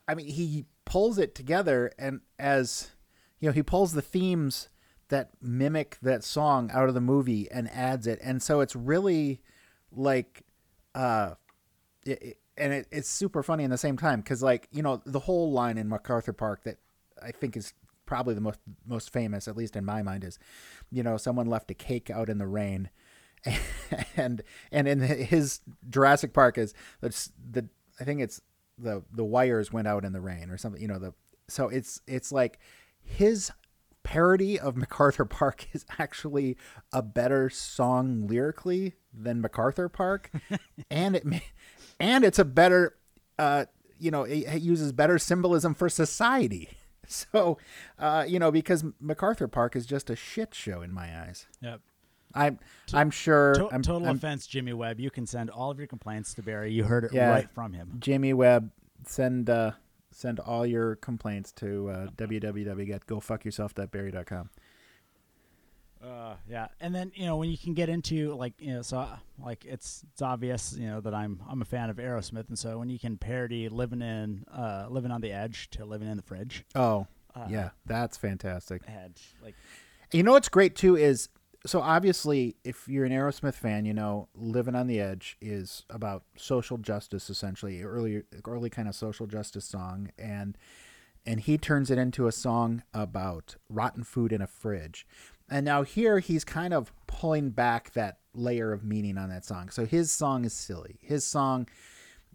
I 0.07 0.15
mean, 0.15 0.27
he 0.29 0.67
pulls 0.85 1.19
it 1.19 1.35
together, 1.35 1.91
and 1.99 2.21
as 2.39 2.91
you 3.41 3.49
know, 3.49 3.53
he 3.53 3.63
pulls 3.63 3.93
the 3.93 4.03
themes 4.03 4.69
that 5.09 5.31
mimic 5.41 5.99
that 6.03 6.23
song 6.25 6.71
out 6.73 6.89
of 6.89 6.95
the 6.95 7.01
movie 7.01 7.51
and 7.51 7.69
adds 7.71 8.07
it, 8.07 8.19
and 8.23 8.43
so 8.43 8.61
it's 8.61 8.77
really 8.77 9.41
like, 9.91 10.43
uh, 10.95 11.35
it, 12.05 12.23
it- 12.23 12.39
and 12.57 12.73
it, 12.73 12.89
it's 12.91 13.09
super 13.09 13.43
funny 13.43 13.65
in 13.65 13.71
the 13.71 13.79
same 13.79 13.97
time 13.97 14.21
because, 14.21 14.43
like, 14.43 14.69
you 14.73 14.83
know, 14.83 15.03
the 15.05 15.21
whole 15.21 15.53
line 15.53 15.79
in 15.79 15.89
MacArthur 15.89 16.33
Park 16.33 16.65
that 16.65 16.79
I 17.23 17.31
think 17.31 17.57
is 17.57 17.75
probably 18.07 18.35
the 18.35 18.41
most 18.41 18.61
most 18.87 19.13
famous, 19.13 19.49
at 19.49 19.57
least 19.57 19.77
in 19.77 19.85
my 19.85 20.03
mind, 20.03 20.25
is, 20.25 20.39
you 20.91 21.03
know, 21.03 21.17
someone 21.17 21.47
left 21.47 21.71
a 21.71 21.75
cake 21.75 22.11
out 22.11 22.29
in 22.29 22.39
the 22.39 22.47
rain 22.47 22.91
and 24.17 24.43
and 24.73 24.89
in 24.89 25.01
his 25.01 25.61
Jurassic 25.89 26.33
Park 26.33 26.59
is 26.59 26.75
that's 27.01 27.31
the 27.51 27.69
I 28.01 28.05
think 28.05 28.21
it's 28.21 28.41
the 28.79 29.03
the 29.13 29.25
wires 29.25 29.73
went 29.73 29.89
out 29.89 30.05
in 30.05 30.13
the 30.13 30.21
rain 30.21 30.51
or 30.51 30.57
something. 30.57 30.81
You 30.81 30.89
know 30.89 30.99
the 30.99 31.15
so 31.49 31.69
it's 31.69 32.01
it's 32.07 32.33
like 32.33 32.59
his 33.03 33.51
parody 34.03 34.59
of 34.59 34.77
MacArthur 34.77 35.25
Park 35.25 35.67
is 35.73 35.85
actually 35.99 36.57
a 36.93 37.03
better 37.03 37.51
song 37.51 38.27
lyrically 38.27 38.95
than 39.13 39.41
MacArthur 39.41 39.89
Park, 39.89 40.31
and 40.91 41.17
it 41.17 41.25
may, 41.25 41.43
and 42.01 42.25
it's 42.25 42.39
a 42.39 42.45
better 42.45 42.97
uh, 43.39 43.65
you 43.99 44.11
know 44.11 44.25
it, 44.25 44.39
it 44.47 44.63
uses 44.63 44.93
better 44.93 45.19
symbolism 45.19 45.75
for 45.75 45.89
society. 45.89 46.71
So, 47.09 47.57
uh, 48.01 48.25
you 48.27 48.41
know, 48.41 48.51
because 48.51 48.85
MacArthur 49.01 49.47
Park 49.47 49.77
is 49.77 49.87
just 49.87 50.11
a 50.11 50.17
shit 50.17 50.53
show 50.57 50.83
in 50.83 50.91
my 50.93 51.17
eyes. 51.21 51.47
Yep. 51.61 51.81
I'm 52.35 52.59
I'm 52.93 53.13
sure 53.13 53.55
To- 53.55 53.69
I'm, 53.73 53.81
total 53.83 54.09
I'm- 54.09 54.17
offense, 54.17 54.45
Jimmy 54.49 54.73
Webb. 54.73 54.99
You 54.99 55.13
can 55.13 55.25
send 55.25 55.49
all 55.49 55.71
of 55.71 55.79
your 55.79 55.87
complaints 55.87 56.35
to 56.35 56.43
Barrie. 56.43 56.73
You 56.73 56.83
heard 56.83 57.05
it 57.05 57.13
Yeah. 57.13 57.31
right 57.31 57.49
from 57.49 57.75
him. 57.75 57.99
Jimmy 58.01 58.33
Webb, 58.35 58.73
send 59.07 59.49
uh, 59.49 59.71
send 60.11 60.41
all 60.41 60.67
your 60.67 60.97
complaints 60.97 61.53
to 61.53 61.91
uh, 61.91 62.07
www.gofuckyourself.berry.com. 62.17 64.51
Uh, 66.07 66.37
yeah, 66.49 66.69
and 66.81 66.95
then 66.95 67.11
you 67.15 67.27
know 67.27 67.37
when 67.37 67.51
you 67.51 67.59
can 67.59 67.75
get 67.75 67.89
into 67.89 68.35
like 68.35 68.55
you 68.59 68.73
know 68.73 68.83
so 68.83 69.09
like 69.45 69.65
it's 69.65 70.05
it's 70.13 70.23
obvious 70.23 70.75
you 70.79 70.87
know 70.87 71.01
that 71.01 71.15
I'm 71.15 71.41
I'm 71.49 71.63
a 71.63 71.65
fan 71.65 71.91
of 71.91 71.97
Aerosmith, 71.97 72.49
and 72.49 72.59
so 72.59 72.79
when 72.79 72.89
you 72.89 72.99
can 72.99 73.17
parody 73.17 73.69
living 73.69 74.03
in 74.03 74.45
uh 74.53 74.87
living 74.89 75.11
on 75.11 75.21
the 75.21 75.33
edge 75.33 75.69
to 75.71 75.85
living 75.85 76.09
in 76.09 76.17
the 76.17 76.23
fridge, 76.23 76.65
Oh, 76.75 77.07
uh, 77.35 77.47
yeah, 77.51 77.71
that's 77.87 78.17
fantastic. 78.17 78.85
had 78.87 79.15
like 79.43 79.55
You 80.13 80.23
know 80.23 80.33
what's 80.33 80.49
great 80.49 80.77
too 80.77 80.97
is 80.97 81.29
so 81.67 81.81
obviously 81.81 82.55
if 82.63 82.87
you're 82.87 83.05
an 83.05 83.13
Aerosmith 83.13 83.55
fan, 83.55 83.85
you 83.85 83.93
know, 83.95 84.29
Living 84.35 84.77
on 84.77 84.87
the 84.87 85.01
Edge 85.01 85.37
is 85.41 85.85
about 85.91 86.23
social 86.37 86.79
justice 86.79 87.29
essentially, 87.29 87.83
early 87.83 88.23
early 88.47 88.71
kind 88.71 88.87
of 88.87 88.95
social 88.95 89.27
justice 89.27 89.65
song. 89.65 90.11
And 90.17 90.57
and 91.27 91.41
he 91.41 91.59
turns 91.59 91.91
it 91.91 91.99
into 91.99 92.29
a 92.29 92.33
song 92.33 92.85
about 92.95 93.57
rotten 93.69 94.05
food 94.05 94.33
in 94.33 94.41
a 94.41 94.47
fridge. 94.47 95.05
And 95.49 95.65
now 95.65 95.83
here 95.83 96.19
he's 96.19 96.45
kind 96.45 96.75
of 96.75 96.93
pulling 97.07 97.51
back 97.51 97.93
that 97.93 98.19
layer 98.35 98.73
of 98.73 98.85
meaning 98.85 99.17
on 99.17 99.29
that 99.31 99.45
song. 99.45 99.71
So 99.71 99.87
his 99.87 100.11
song 100.11 100.45
is 100.45 100.53
silly. 100.53 100.99
His 101.01 101.25
song 101.25 101.67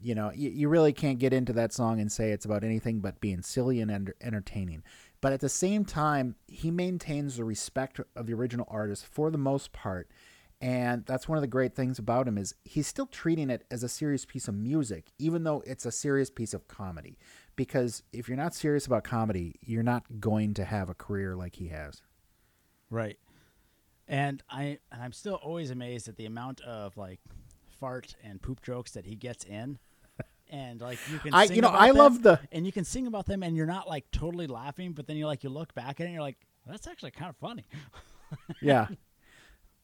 you 0.02 0.16
know, 0.16 0.32
you, 0.34 0.50
you 0.50 0.70
really 0.70 0.94
can't 0.94 1.20
get 1.20 1.34
into 1.34 1.54
that 1.54 1.74
song 1.74 2.00
and 2.00 2.12
say 2.12 2.32
it's 2.32 2.46
about 2.46 2.64
anything 2.64 3.00
but 3.00 3.22
being 3.22 3.42
silly 3.42 3.80
and 3.82 3.92
enter- 3.92 4.16
entertaining. 4.22 4.84
But 5.22 5.34
at 5.34 5.40
the 5.40 5.50
same 5.50 5.86
time, 5.86 6.36
he 6.48 6.72
maintains 6.72 7.38
the 7.38 7.44
respect 7.44 8.00
of 8.16 8.26
the 8.26 8.34
original 8.34 8.68
artist 8.70 9.06
for 9.06 9.30
the 9.30 9.38
most 9.38 9.72
part. 9.72 10.10
And 10.60 11.06
that's 11.06 11.28
one 11.28 11.38
of 11.38 11.42
the 11.42 11.48
great 11.48 11.76
things 11.76 12.00
about 12.00 12.28
him 12.28 12.38
is 12.38 12.56
he's 12.64 12.88
still 12.88 13.08
treating 13.08 13.50
it 13.50 13.66
as 13.72 13.84
a 13.84 13.90
serious 13.90 14.26
piece 14.26 14.48
of 14.48 14.56
music, 14.56 15.12
even 15.18 15.44
though 15.44 15.64
it's 15.66 15.86
a 15.86 15.92
serious 15.92 16.30
piece 16.30 16.54
of 16.54 16.68
comedy. 16.68 17.18
Because 17.56 18.04
if 18.14 18.28
you're 18.28 18.38
not 18.38 18.54
serious 18.54 18.86
about 18.86 19.04
comedy, 19.04 19.56
you're 19.62 19.84
not 19.84 20.20
going 20.20 20.54
to 20.56 20.66
have 20.66 20.90
a 20.90 20.96
career 20.96 21.36
like 21.36 21.56
he 21.56 21.68
has. 21.70 22.02
Right, 22.92 23.18
and 24.08 24.44
I 24.50 24.78
and 24.92 25.02
I'm 25.02 25.14
still 25.14 25.36
always 25.36 25.72
amazed 25.72 26.08
at 26.08 26.18
the 26.18 26.26
amount 26.28 26.62
of 26.62 26.96
like 26.98 27.20
fart 27.80 28.16
and 28.24 28.40
poop 28.42 28.62
jokes 28.62 28.92
that 28.92 29.06
he 29.06 29.16
gets 29.16 29.44
in. 29.46 29.80
And 30.54 30.82
like 30.82 31.00
you 31.10 31.18
can, 31.18 31.34
I- 31.34 31.46
sing 31.48 31.56
you 31.56 31.62
know, 31.62 31.70
about 31.70 31.82
I 31.82 31.88
them, 31.88 31.96
love 31.98 32.22
the- 32.24 32.40
and 32.52 32.66
you 32.66 32.74
can 32.74 32.84
sing 32.84 33.08
about 33.08 33.26
them, 33.26 33.42
and 33.42 33.56
you're 33.56 33.66
not 33.66 33.88
like 33.88 34.12
totally 34.12 34.48
laughing, 34.48 34.92
but 34.92 35.08
then 35.08 35.16
you 35.16 35.26
like 35.26 35.44
you 35.46 35.50
look 35.50 35.74
back 35.74 36.00
at 36.00 36.02
it, 36.02 36.06
and 36.08 36.14
you're 36.14 36.22
like, 36.22 36.38
that's 36.68 36.88
actually 36.88 37.12
kind 37.12 37.30
of 37.30 37.38
funny. 37.38 37.66
yeah. 38.62 38.88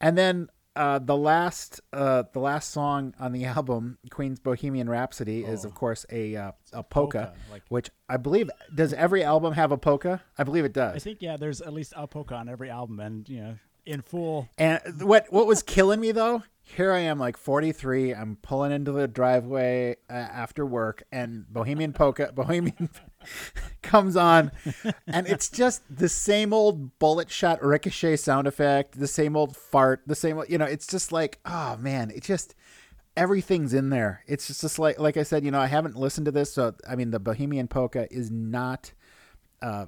And 0.02 0.16
then 0.18 0.48
uh, 0.78 1.00
the 1.00 1.18
last 1.18 1.82
uh, 1.92 2.24
the 2.34 2.40
last 2.40 2.72
song 2.72 3.14
on 3.20 3.32
the 3.32 3.46
album, 3.56 3.98
Queen's 4.12 4.40
Bohemian 4.40 4.90
Rhapsody, 4.90 5.44
is 5.44 5.66
of 5.66 5.74
course 5.76 6.06
a 6.12 6.36
uh, 6.36 6.52
a 6.74 6.84
polka, 6.84 7.18
polka, 7.34 7.34
like- 7.52 7.64
which 7.70 7.90
I 8.08 8.18
believe 8.18 8.50
does 8.74 8.94
every 8.94 9.24
album 9.24 9.54
have 9.54 9.72
a 9.72 9.78
polka? 9.78 10.22
I 10.38 10.44
believe 10.44 10.66
it 10.66 10.74
does. 10.74 10.96
I 10.96 11.00
think 11.00 11.22
yeah, 11.22 11.38
there's 11.38 11.62
at 11.62 11.74
least 11.74 11.94
a 11.96 12.08
polka 12.08 12.36
on 12.36 12.48
every 12.48 12.70
album, 12.70 13.00
and 13.00 13.28
you 13.28 13.42
know, 13.42 13.58
in 13.86 14.02
full. 14.02 14.50
And 14.58 14.80
what 15.02 15.26
what 15.30 15.48
was 15.48 15.64
killing 15.64 16.00
me 16.00 16.12
though? 16.12 16.44
Here 16.62 16.92
I 16.92 17.00
am, 17.00 17.18
like 17.18 17.38
43. 17.38 18.14
I'm 18.14 18.36
pulling 18.42 18.74
into 18.74 18.92
the 18.92 19.08
driveway 19.08 19.96
uh, 20.10 20.14
after 20.14 20.66
work, 20.66 21.04
and 21.14 21.48
Bohemian 21.48 21.94
Polka, 21.94 22.32
Bohemian 22.36 22.90
comes 23.82 24.16
on, 24.16 24.52
and 25.08 25.28
it's 25.28 25.50
just 25.50 25.84
the 25.90 26.10
same 26.10 26.54
old 26.54 26.98
bullet 27.00 27.30
shot 27.30 27.64
ricochet 27.64 28.18
sound 28.18 28.48
effect, 28.48 29.00
the 29.00 29.08
same 29.08 29.36
old 29.36 29.56
fart, 29.56 30.02
the 30.06 30.16
same, 30.16 30.42
you 30.50 30.58
know. 30.58 30.66
It's 30.66 30.88
just 30.88 31.12
like, 31.12 31.40
oh 31.46 31.78
man, 31.78 32.12
it 32.12 32.24
just 32.24 32.56
everything's 33.16 33.74
in 33.74 33.90
there. 33.90 34.24
It's 34.28 34.48
just, 34.48 34.62
just 34.62 34.80
like, 34.80 35.00
like 35.00 35.18
I 35.18 35.24
said, 35.24 35.44
you 35.44 35.52
know, 35.52 35.60
I 35.60 35.68
haven't 35.68 35.96
listened 35.96 36.26
to 36.26 36.32
this, 36.32 36.54
so 36.54 36.76
I 36.88 36.96
mean, 36.96 37.12
the 37.12 37.20
Bohemian 37.20 37.68
Polka 37.68 38.08
is 38.14 38.32
not, 38.32 38.94
uh, 39.62 39.88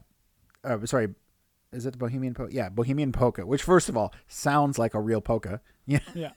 uh 0.64 0.86
sorry, 0.86 1.10
is 1.72 1.86
it 1.86 1.92
the 1.92 1.98
Bohemian 1.98 2.34
Polka? 2.34 2.54
Yeah, 2.54 2.70
Bohemian 2.70 3.12
Polka, 3.12 3.46
which 3.46 3.64
first 3.64 3.90
of 3.90 3.96
all 3.96 4.14
sounds 4.28 4.80
like 4.80 4.94
a 4.94 5.00
real 5.00 5.22
polka. 5.22 5.62
Yeah. 5.86 6.02
Yeah. 6.14 6.32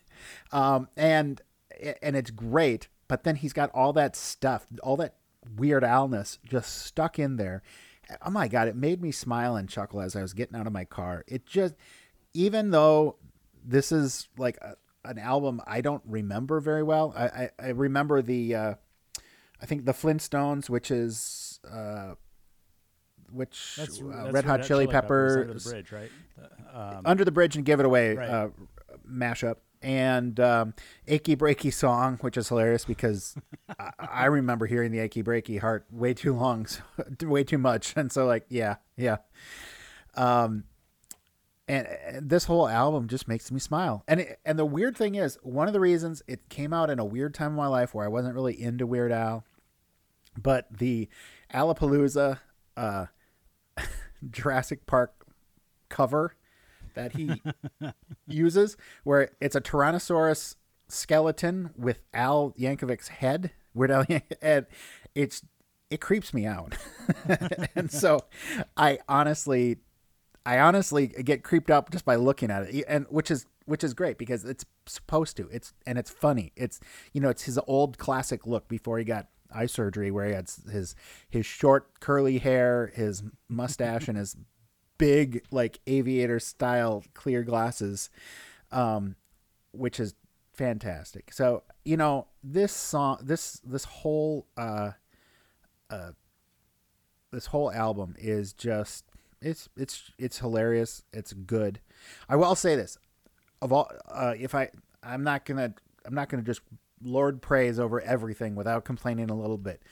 Um, 0.50 0.88
and 0.96 1.42
and 2.00 2.16
it's 2.16 2.30
great, 2.30 2.88
but 3.06 3.24
then 3.24 3.36
he's 3.36 3.52
got 3.52 3.70
all 3.74 3.92
that 3.92 4.16
stuff, 4.16 4.66
all 4.82 4.96
that 4.96 5.16
weird 5.56 5.82
Alness 5.82 6.38
just 6.44 6.84
stuck 6.84 7.18
in 7.18 7.36
there. 7.36 7.62
Oh 8.24 8.30
my 8.30 8.48
god, 8.48 8.68
it 8.68 8.76
made 8.76 9.00
me 9.00 9.10
smile 9.12 9.56
and 9.56 9.68
chuckle 9.68 10.00
as 10.00 10.16
I 10.16 10.22
was 10.22 10.34
getting 10.34 10.56
out 10.56 10.66
of 10.66 10.72
my 10.72 10.84
car. 10.84 11.24
It 11.26 11.46
just, 11.46 11.74
even 12.34 12.70
though 12.70 13.16
this 13.64 13.92
is 13.92 14.28
like 14.36 14.58
a, 14.58 14.76
an 15.04 15.18
album 15.18 15.60
I 15.66 15.80
don't 15.80 16.02
remember 16.06 16.60
very 16.60 16.82
well. 16.82 17.12
I 17.16 17.24
I, 17.24 17.50
I 17.58 17.68
remember 17.68 18.22
the, 18.22 18.54
uh, 18.54 18.74
I 19.60 19.66
think 19.66 19.84
the 19.84 19.92
Flintstones, 19.92 20.68
which 20.68 20.90
is. 20.90 21.60
Uh, 21.70 22.14
which 23.30 23.76
That's, 23.78 23.98
uh, 23.98 24.04
that's 24.24 24.32
Red 24.34 24.44
Hot 24.44 24.62
Chili 24.62 24.86
Peppers, 24.86 25.36
under 25.36 25.54
the 25.54 25.70
bridge, 25.70 25.92
right? 25.92 26.10
Um, 26.74 27.02
under 27.06 27.24
the 27.24 27.32
bridge 27.32 27.56
and 27.56 27.64
give 27.64 27.80
it 27.80 27.86
away 27.86 28.14
Right. 28.14 28.28
uh, 28.28 28.48
mashup 29.10 29.56
and 29.82 30.38
um, 30.40 30.74
achy 31.06 31.36
breaky 31.36 31.72
song 31.72 32.18
which 32.20 32.36
is 32.36 32.48
hilarious 32.48 32.84
because 32.84 33.36
I, 33.78 33.90
I 33.98 34.24
remember 34.26 34.66
hearing 34.66 34.92
the 34.92 35.00
achy 35.00 35.22
breaky 35.22 35.60
heart 35.60 35.86
way 35.90 36.14
too 36.14 36.34
long 36.34 36.66
so, 36.66 36.82
way 37.22 37.44
too 37.44 37.58
much. 37.58 37.94
And 37.96 38.10
so 38.12 38.26
like 38.26 38.46
yeah 38.48 38.76
yeah. 38.96 39.18
Um 40.14 40.64
and, 41.68 41.86
and 41.86 42.28
this 42.28 42.44
whole 42.44 42.68
album 42.68 43.06
just 43.08 43.28
makes 43.28 43.50
me 43.52 43.60
smile. 43.60 44.02
And 44.08 44.20
it, 44.20 44.40
and 44.44 44.58
the 44.58 44.64
weird 44.64 44.96
thing 44.96 45.14
is 45.14 45.38
one 45.42 45.68
of 45.68 45.72
the 45.72 45.80
reasons 45.80 46.22
it 46.26 46.48
came 46.48 46.72
out 46.72 46.90
in 46.90 46.98
a 46.98 47.04
weird 47.04 47.34
time 47.34 47.52
of 47.52 47.56
my 47.56 47.68
life 47.68 47.94
where 47.94 48.04
I 48.04 48.08
wasn't 48.08 48.34
really 48.34 48.60
into 48.60 48.86
Weird 48.86 49.12
Al 49.12 49.44
but 50.40 50.66
the 50.78 51.08
Alapalooza 51.52 52.40
uh, 52.76 53.06
Jurassic 54.30 54.86
Park 54.86 55.26
cover 55.88 56.34
that 56.94 57.12
he 57.12 57.42
uses, 58.26 58.76
where 59.04 59.30
it's 59.40 59.56
a 59.56 59.60
Tyrannosaurus 59.60 60.56
skeleton 60.88 61.70
with 61.76 62.00
Al 62.12 62.52
Yankovic's 62.58 63.08
head. 63.08 63.52
Weird 63.74 63.90
Al, 63.90 64.04
and 64.42 64.66
it's 65.14 65.42
it 65.90 66.00
creeps 66.00 66.32
me 66.32 66.46
out, 66.46 66.74
and 67.74 67.90
so 67.90 68.20
I 68.76 68.98
honestly, 69.08 69.78
I 70.44 70.58
honestly 70.58 71.08
get 71.08 71.42
creeped 71.42 71.70
up 71.70 71.90
just 71.90 72.04
by 72.04 72.16
looking 72.16 72.50
at 72.50 72.62
it, 72.62 72.84
and 72.88 73.06
which 73.10 73.30
is 73.30 73.46
which 73.66 73.84
is 73.84 73.94
great 73.94 74.18
because 74.18 74.44
it's 74.44 74.64
supposed 74.86 75.36
to. 75.36 75.48
It's 75.52 75.72
and 75.86 75.98
it's 75.98 76.10
funny. 76.10 76.52
It's 76.56 76.80
you 77.12 77.20
know 77.20 77.28
it's 77.28 77.44
his 77.44 77.58
old 77.66 77.98
classic 77.98 78.46
look 78.46 78.68
before 78.68 78.98
he 78.98 79.04
got 79.04 79.28
eye 79.54 79.66
surgery, 79.66 80.10
where 80.10 80.26
he 80.26 80.32
had 80.32 80.50
his 80.70 80.94
his 81.28 81.46
short 81.46 82.00
curly 82.00 82.38
hair, 82.38 82.92
his 82.94 83.22
mustache, 83.48 84.08
and 84.08 84.16
his 84.18 84.36
big 85.02 85.42
like 85.50 85.80
aviator 85.88 86.38
style 86.38 87.02
clear 87.12 87.42
glasses, 87.42 88.08
um, 88.70 89.16
which 89.72 89.98
is 89.98 90.14
fantastic. 90.52 91.32
So 91.32 91.64
you 91.84 91.96
know 91.96 92.28
this 92.44 92.72
song, 92.72 93.18
this 93.20 93.60
this 93.64 93.84
whole 93.84 94.46
uh, 94.56 94.92
uh, 95.90 96.12
this 97.32 97.46
whole 97.46 97.72
album 97.72 98.14
is 98.16 98.52
just 98.52 99.04
it's 99.40 99.68
it's 99.76 100.12
it's 100.18 100.38
hilarious. 100.38 101.02
It's 101.12 101.32
good. 101.32 101.80
I 102.28 102.36
will 102.36 102.54
say 102.54 102.76
this: 102.76 102.96
of 103.60 103.72
all, 103.72 103.90
uh, 104.08 104.34
if 104.38 104.54
I 104.54 104.70
I'm 105.02 105.24
not 105.24 105.44
gonna 105.44 105.74
I'm 106.06 106.14
not 106.14 106.28
gonna 106.28 106.44
just 106.44 106.60
lord 107.02 107.42
praise 107.42 107.80
over 107.80 108.00
everything 108.00 108.54
without 108.54 108.84
complaining 108.84 109.30
a 109.30 109.34
little 109.34 109.58
bit. 109.58 109.82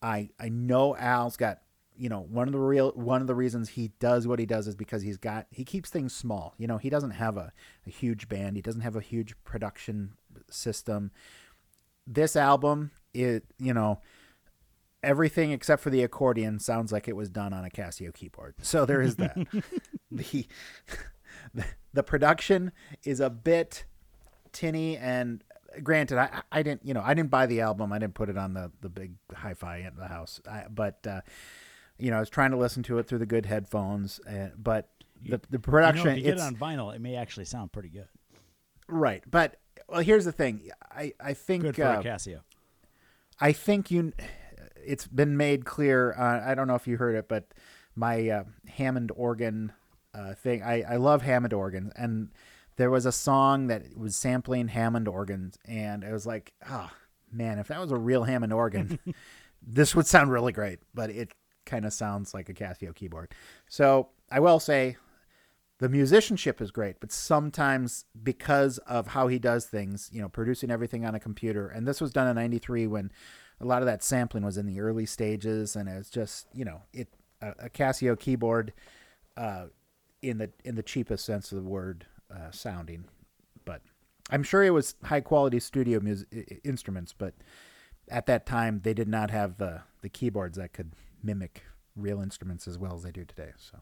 I 0.00 0.30
I 0.40 0.48
know 0.48 0.96
Al's 0.96 1.36
got 1.36 1.60
you 2.00 2.08
know 2.08 2.26
one 2.30 2.48
of 2.48 2.52
the 2.52 2.58
real 2.58 2.92
one 2.92 3.20
of 3.20 3.26
the 3.26 3.34
reasons 3.34 3.68
he 3.68 3.88
does 4.00 4.26
what 4.26 4.38
he 4.38 4.46
does 4.46 4.66
is 4.66 4.74
because 4.74 5.02
he's 5.02 5.18
got 5.18 5.46
he 5.50 5.64
keeps 5.64 5.90
things 5.90 6.16
small. 6.16 6.54
You 6.56 6.66
know 6.66 6.78
he 6.78 6.88
doesn't 6.88 7.10
have 7.10 7.36
a, 7.36 7.52
a 7.86 7.90
huge 7.90 8.26
band. 8.26 8.56
He 8.56 8.62
doesn't 8.62 8.80
have 8.80 8.96
a 8.96 9.02
huge 9.02 9.34
production 9.44 10.14
system. 10.48 11.10
This 12.06 12.36
album, 12.36 12.90
it 13.12 13.44
you 13.58 13.74
know 13.74 14.00
everything 15.02 15.52
except 15.52 15.82
for 15.82 15.90
the 15.90 16.02
accordion 16.02 16.58
sounds 16.58 16.90
like 16.90 17.06
it 17.06 17.16
was 17.16 17.28
done 17.28 17.52
on 17.52 17.66
a 17.66 17.70
Casio 17.70 18.14
keyboard. 18.14 18.54
So 18.62 18.86
there 18.86 19.02
is 19.02 19.16
that. 19.16 19.36
the, 20.10 20.46
the 21.92 22.02
production 22.02 22.72
is 23.04 23.20
a 23.20 23.30
bit 23.30 23.84
tinny 24.52 24.96
and 24.96 25.44
granted, 25.82 26.16
I 26.16 26.40
I 26.50 26.62
didn't 26.62 26.84
you 26.84 26.94
know 26.94 27.02
I 27.04 27.12
didn't 27.12 27.30
buy 27.30 27.44
the 27.44 27.60
album. 27.60 27.92
I 27.92 27.98
didn't 27.98 28.14
put 28.14 28.30
it 28.30 28.38
on 28.38 28.54
the 28.54 28.72
the 28.80 28.88
big 28.88 29.16
hi-fi 29.34 29.78
in 29.78 29.96
the 29.96 30.08
house. 30.08 30.40
I, 30.50 30.64
but 30.70 31.06
uh, 31.06 31.20
you 32.00 32.10
know, 32.10 32.16
I 32.16 32.20
was 32.20 32.30
trying 32.30 32.50
to 32.52 32.56
listen 32.56 32.82
to 32.84 32.98
it 32.98 33.06
through 33.06 33.18
the 33.18 33.26
good 33.26 33.46
headphones. 33.46 34.20
And, 34.26 34.52
but 34.56 34.88
the 35.22 35.38
the 35.38 35.52
You 35.52 35.58
production, 35.58 36.04
know, 36.06 36.10
if 36.12 36.18
you 36.18 36.24
get 36.24 36.34
it 36.34 36.40
on 36.40 36.56
vinyl, 36.56 36.94
it 36.94 37.00
may 37.00 37.16
actually 37.16 37.44
sound 37.44 37.72
pretty 37.72 37.88
good. 37.90 38.08
right. 38.88 39.22
But 39.30 39.56
well, 39.88 40.00
here's 40.00 40.24
the 40.24 40.32
thing. 40.32 40.70
I 40.90 41.12
I 41.20 41.34
think 41.34 41.62
Good 41.62 41.76
for 41.76 41.84
uh, 41.84 42.02
Casio. 42.02 42.40
I 43.40 43.52
think 43.52 43.90
you. 43.90 44.12
It's 44.82 45.06
been 45.06 45.36
made 45.36 45.64
clear. 45.64 46.14
Uh, 46.14 46.50
I 46.50 46.54
don't 46.54 46.66
know 46.66 46.74
if 46.74 46.86
you 46.86 46.96
heard 46.96 47.14
it, 47.14 47.28
but 47.28 47.52
my 47.94 48.28
uh, 48.28 48.44
Hammond 48.68 49.12
organ 49.14 49.72
uh, 50.14 50.34
thing. 50.34 50.62
I 50.62 50.82
I 50.82 50.96
love 50.96 51.22
Hammond 51.22 51.52
organs, 51.52 51.92
and 51.96 52.30
there 52.76 52.90
was 52.90 53.04
a 53.04 53.12
song 53.12 53.66
that 53.66 53.96
was 53.96 54.16
sampling 54.16 54.68
Hammond 54.68 55.06
organs, 55.06 55.58
and 55.66 56.02
it 56.02 56.12
was 56.12 56.26
like, 56.26 56.52
oh 56.68 56.90
man, 57.30 57.58
if 57.58 57.68
that 57.68 57.78
was 57.80 57.92
a 57.92 57.96
real 57.98 58.24
Hammond 58.24 58.52
organ, 58.54 58.98
this 59.62 59.94
would 59.94 60.06
sound 60.06 60.30
really 60.30 60.52
great. 60.52 60.78
But 60.94 61.10
it 61.10 61.32
kind 61.66 61.84
of 61.84 61.92
sounds 61.92 62.34
like 62.34 62.48
a 62.48 62.54
Casio 62.54 62.94
keyboard. 62.94 63.32
So 63.68 64.08
I 64.30 64.40
will 64.40 64.60
say 64.60 64.96
the 65.78 65.88
musicianship 65.88 66.60
is 66.60 66.70
great, 66.70 67.00
but 67.00 67.10
sometimes 67.12 68.04
because 68.22 68.78
of 68.78 69.08
how 69.08 69.28
he 69.28 69.38
does 69.38 69.66
things, 69.66 70.10
you 70.12 70.20
know, 70.20 70.28
producing 70.28 70.70
everything 70.70 71.04
on 71.06 71.14
a 71.14 71.20
computer, 71.20 71.68
and 71.68 71.86
this 71.86 72.00
was 72.00 72.12
done 72.12 72.28
in 72.28 72.36
'93 72.36 72.86
when 72.86 73.10
a 73.60 73.64
lot 73.64 73.82
of 73.82 73.86
that 73.86 74.02
sampling 74.02 74.44
was 74.44 74.56
in 74.56 74.66
the 74.66 74.80
early 74.80 75.06
stages, 75.06 75.76
and 75.76 75.88
it's 75.88 76.10
just, 76.10 76.46
you 76.54 76.64
know, 76.64 76.82
it 76.92 77.08
a, 77.42 77.50
a 77.66 77.70
Casio 77.70 78.18
keyboard, 78.18 78.72
uh, 79.36 79.66
in 80.22 80.38
the 80.38 80.50
in 80.64 80.74
the 80.74 80.82
cheapest 80.82 81.24
sense 81.24 81.50
of 81.52 81.62
the 81.62 81.68
word, 81.68 82.04
uh, 82.34 82.50
sounding, 82.50 83.04
but 83.64 83.80
I'm 84.30 84.42
sure 84.42 84.62
it 84.62 84.70
was 84.70 84.94
high 85.04 85.20
quality 85.22 85.60
studio 85.60 85.98
mus- 86.00 86.24
i- 86.32 86.44
i- 86.50 86.60
instruments, 86.64 87.14
but 87.16 87.34
at 88.08 88.26
that 88.26 88.44
time 88.44 88.80
they 88.84 88.92
did 88.92 89.08
not 89.08 89.30
have 89.30 89.56
the 89.56 89.82
the 90.02 90.08
keyboards 90.10 90.56
that 90.58 90.72
could 90.74 90.92
mimic 91.22 91.62
real 91.96 92.20
instruments 92.20 92.66
as 92.68 92.78
well 92.78 92.94
as 92.94 93.02
they 93.02 93.10
do 93.10 93.24
today. 93.24 93.50
So. 93.58 93.78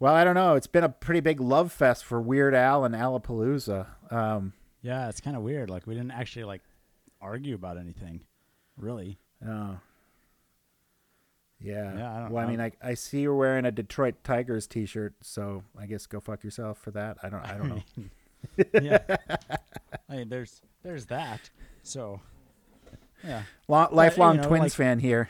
Well, 0.00 0.14
I 0.14 0.22
don't 0.24 0.34
know. 0.34 0.54
It's 0.54 0.66
been 0.68 0.84
a 0.84 0.88
pretty 0.88 1.20
big 1.20 1.40
love 1.40 1.72
fest 1.72 2.04
for 2.04 2.20
Weird 2.20 2.54
Al 2.54 2.84
and 2.84 2.94
Alapalooza. 2.94 3.86
Um, 4.12 4.52
Yeah, 4.82 5.08
it's 5.08 5.20
kind 5.20 5.36
of 5.36 5.42
weird. 5.42 5.70
Like 5.70 5.86
we 5.86 5.94
didn't 5.94 6.12
actually 6.12 6.44
like 6.44 6.62
argue 7.20 7.54
about 7.56 7.78
anything, 7.78 8.20
really. 8.76 9.18
oh, 9.44 9.78
yeah. 11.60 11.96
Yeah, 11.96 12.14
I 12.16 12.20
don't- 12.20 12.30
well, 12.30 12.44
I 12.44 12.46
I 12.46 12.50
mean, 12.50 12.60
I, 12.60 12.72
I 12.80 12.94
see 12.94 13.22
you're 13.22 13.34
wearing 13.34 13.64
a 13.64 13.72
Detroit 13.72 14.22
Tigers 14.22 14.68
T-shirt, 14.68 15.14
so 15.22 15.64
I 15.76 15.86
guess 15.86 16.06
go 16.06 16.20
fuck 16.20 16.44
yourself 16.44 16.78
for 16.78 16.92
that. 16.92 17.16
I 17.22 17.28
don't. 17.28 17.44
I 17.44 17.56
don't 17.58 17.68
know. 17.68 17.82
yeah. 18.80 19.16
I 20.08 20.16
mean, 20.16 20.28
there's 20.28 20.60
there's 20.84 21.06
that. 21.06 21.50
So, 21.82 22.20
yeah. 23.24 23.42
Lo- 23.66 23.88
lifelong 23.90 24.36
you 24.36 24.42
know, 24.42 24.48
Twins 24.48 24.62
like- 24.62 24.72
fan 24.72 25.00
here. 25.00 25.28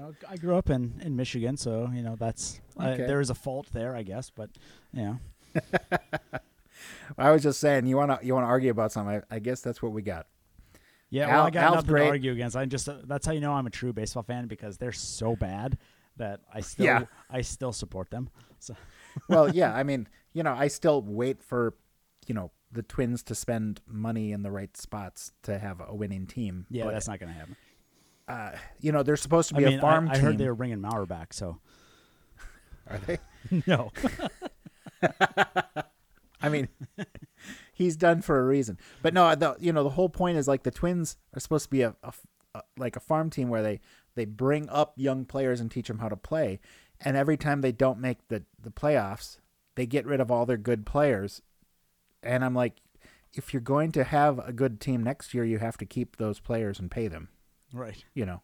Know, 0.00 0.14
I 0.28 0.36
grew 0.36 0.56
up 0.56 0.70
in 0.70 1.00
in 1.04 1.14
Michigan, 1.16 1.56
so 1.56 1.90
you 1.92 2.02
know 2.02 2.16
that's 2.16 2.60
uh, 2.78 2.88
Okay. 2.90 3.06
there 3.06 3.20
is 3.20 3.30
a 3.30 3.34
fault 3.34 3.68
there, 3.72 3.94
I 3.94 4.02
guess. 4.02 4.30
But 4.30 4.50
you 4.92 5.02
know, 5.02 5.18
I 7.18 7.30
was 7.30 7.42
just 7.42 7.60
saying, 7.60 7.86
you 7.86 7.96
want 7.96 8.18
to 8.20 8.26
you 8.26 8.34
want 8.34 8.44
to 8.44 8.48
argue 8.48 8.70
about 8.70 8.92
something? 8.92 9.22
I, 9.30 9.36
I 9.36 9.38
guess 9.38 9.60
that's 9.60 9.82
what 9.82 9.92
we 9.92 10.02
got. 10.02 10.26
yeah. 11.10 11.24
Al- 11.24 11.30
well, 11.30 11.46
I 11.46 11.50
got 11.50 11.64
Al's 11.64 11.74
nothing 11.76 11.88
great. 11.90 12.04
to 12.04 12.08
argue 12.10 12.32
against. 12.32 12.56
I 12.56 12.64
just 12.64 12.88
uh, 12.88 12.96
that's 13.04 13.26
how 13.26 13.32
you 13.32 13.40
know 13.40 13.52
I'm 13.52 13.66
a 13.66 13.70
true 13.70 13.92
baseball 13.92 14.22
fan 14.22 14.46
because 14.46 14.78
they're 14.78 14.92
so 14.92 15.36
bad 15.36 15.76
that 16.16 16.40
I 16.52 16.60
still 16.70 16.86
Yeah. 16.86 17.04
I 17.28 17.42
still 17.42 17.72
support 17.72 18.10
them. 18.10 18.30
So 18.58 18.74
well, 19.28 19.50
yeah. 19.54 19.74
I 19.74 19.82
mean, 19.82 20.08
you 20.32 20.42
know, 20.42 20.52
I 20.54 20.68
still 20.68 21.02
wait 21.02 21.42
for, 21.42 21.74
you 22.26 22.34
know, 22.34 22.52
the 22.72 22.82
Twins 22.82 23.22
to 23.24 23.34
spend 23.34 23.80
money 23.86 24.32
in 24.32 24.42
the 24.42 24.50
right 24.50 24.74
spots 24.76 25.32
to 25.42 25.58
have 25.58 25.82
a 25.86 25.94
winning 25.94 26.26
team. 26.26 26.66
yeah, 26.70 26.84
But, 26.84 26.92
that's 26.92 27.08
not 27.08 27.18
gonna 27.20 27.32
happen. 27.32 27.56
Uh, 28.30 28.56
you 28.80 28.92
know, 28.92 29.02
they're 29.02 29.16
supposed 29.16 29.48
to 29.50 29.56
I 29.56 29.58
be 29.58 29.64
mean, 29.66 29.78
a 29.78 29.80
farm 29.80 30.08
I, 30.08 30.14
I 30.14 30.18
heard 30.18 30.38
they 30.38 30.46
were 30.48 30.54
bringing 30.54 30.78
Mauer 30.78 31.06
back, 31.08 31.32
so 31.32 31.58
Are 32.88 32.98
they? 32.98 33.18
no. 33.66 33.90
I 36.42 36.48
mean, 36.48 36.68
he's 37.72 37.96
done 37.96 38.22
for 38.22 38.40
a 38.40 38.44
reason. 38.44 38.78
But 39.02 39.14
no, 39.14 39.34
the 39.34 39.56
you 39.58 39.72
know 39.72 39.82
the 39.82 39.90
whole 39.90 40.08
point 40.08 40.38
is 40.38 40.48
like 40.48 40.62
the 40.62 40.70
Twins 40.70 41.16
are 41.34 41.40
supposed 41.40 41.64
to 41.64 41.70
be 41.70 41.82
a, 41.82 41.94
a- 42.02 42.12
a- 42.54 42.62
like 42.78 42.96
a 42.96 43.00
farm 43.00 43.30
team 43.30 43.48
where 43.48 43.62
they 43.62 43.80
they 44.14 44.24
bring 44.24 44.68
up 44.68 44.94
young 44.96 45.24
players 45.24 45.60
and 45.60 45.70
teach 45.70 45.88
them 45.88 45.98
how 45.98 46.08
to 46.08 46.16
play, 46.16 46.60
and 47.00 47.16
every 47.16 47.36
time 47.36 47.60
they 47.60 47.72
don't 47.72 47.98
make 48.00 48.26
the 48.28 48.44
the 48.60 48.70
playoffs, 48.70 49.38
they 49.74 49.86
get 49.86 50.06
rid 50.06 50.20
of 50.20 50.30
all 50.30 50.46
their 50.46 50.56
good 50.56 50.86
players, 50.86 51.42
and 52.22 52.42
I'm 52.44 52.54
like, 52.54 52.80
if 53.34 53.52
you're 53.52 53.60
going 53.60 53.92
to 53.92 54.04
have 54.04 54.38
a 54.38 54.52
good 54.52 54.80
team 54.80 55.02
next 55.02 55.34
year, 55.34 55.44
you 55.44 55.58
have 55.58 55.76
to 55.78 55.86
keep 55.86 56.16
those 56.16 56.40
players 56.40 56.78
and 56.80 56.90
pay 56.90 57.06
them. 57.08 57.28
Right. 57.72 58.02
You 58.14 58.26
know, 58.26 58.42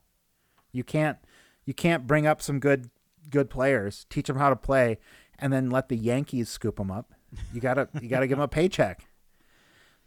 you 0.73 0.85
can't 0.85 1.19
you 1.65 1.75
can't 1.75 2.07
bring 2.07 2.27
up 2.27 2.41
some 2.43 2.59
good 2.61 2.91
good 3.31 3.51
players, 3.51 4.07
teach 4.11 4.27
them 4.29 4.37
how 4.37 4.51
to 4.51 4.57
play, 4.57 4.99
and 5.39 5.53
then 5.53 5.71
let 5.71 5.89
the 5.89 5.97
Yankees 5.97 6.49
scoop 6.49 6.77
them 6.77 6.91
up. 6.91 7.12
You 7.53 7.61
gotta 7.61 7.89
you 8.01 8.09
gotta 8.09 8.27
give 8.27 8.39
them 8.39 8.45
a 8.45 8.49
paycheck. 8.49 9.07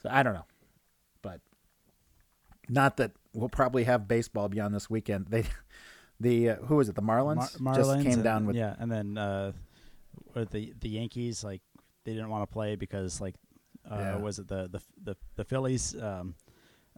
So 0.01 0.10
I 0.12 0.23
don't 0.23 0.34
know, 0.34 0.45
but 1.21 1.41
not 2.69 2.97
that 2.97 3.12
we'll 3.34 3.49
probably 3.49 3.84
have 3.84 4.08
baseball 4.08 4.47
beyond 4.49 4.73
this 4.73 4.89
weekend. 4.89 5.27
They 5.29 5.43
the 6.19 6.51
uh, 6.51 6.55
who 6.58 6.75
was 6.77 6.89
it? 6.89 6.95
The 6.95 7.01
Marlins, 7.01 7.60
Mar- 7.60 7.75
just 7.75 7.89
Marlins 7.89 8.03
came 8.03 8.13
and- 8.13 8.23
down 8.23 8.45
with 8.45 8.55
yeah, 8.55 8.75
and 8.79 8.91
then 8.91 9.17
uh, 9.17 9.51
the 10.34 10.73
the 10.79 10.89
Yankees 10.89 11.43
like 11.43 11.62
they 12.05 12.13
didn't 12.13 12.29
want 12.29 12.43
to 12.49 12.53
play 12.53 12.75
because 12.75 13.19
like 13.21 13.36
uh, 13.89 13.95
Yeah. 13.97 14.15
was 14.17 14.39
it 14.39 14.47
the 14.47 14.69
the 14.69 14.82
the, 15.03 15.15
the 15.36 15.43
Phillies? 15.43 16.01
Um, 16.01 16.36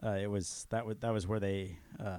uh, 0.04 0.10
it 0.20 0.26
was 0.30 0.66
that 0.70 0.84
was 0.86 0.96
that 0.98 1.12
was 1.12 1.26
where 1.26 1.40
they 1.40 1.78
uh, 2.00 2.18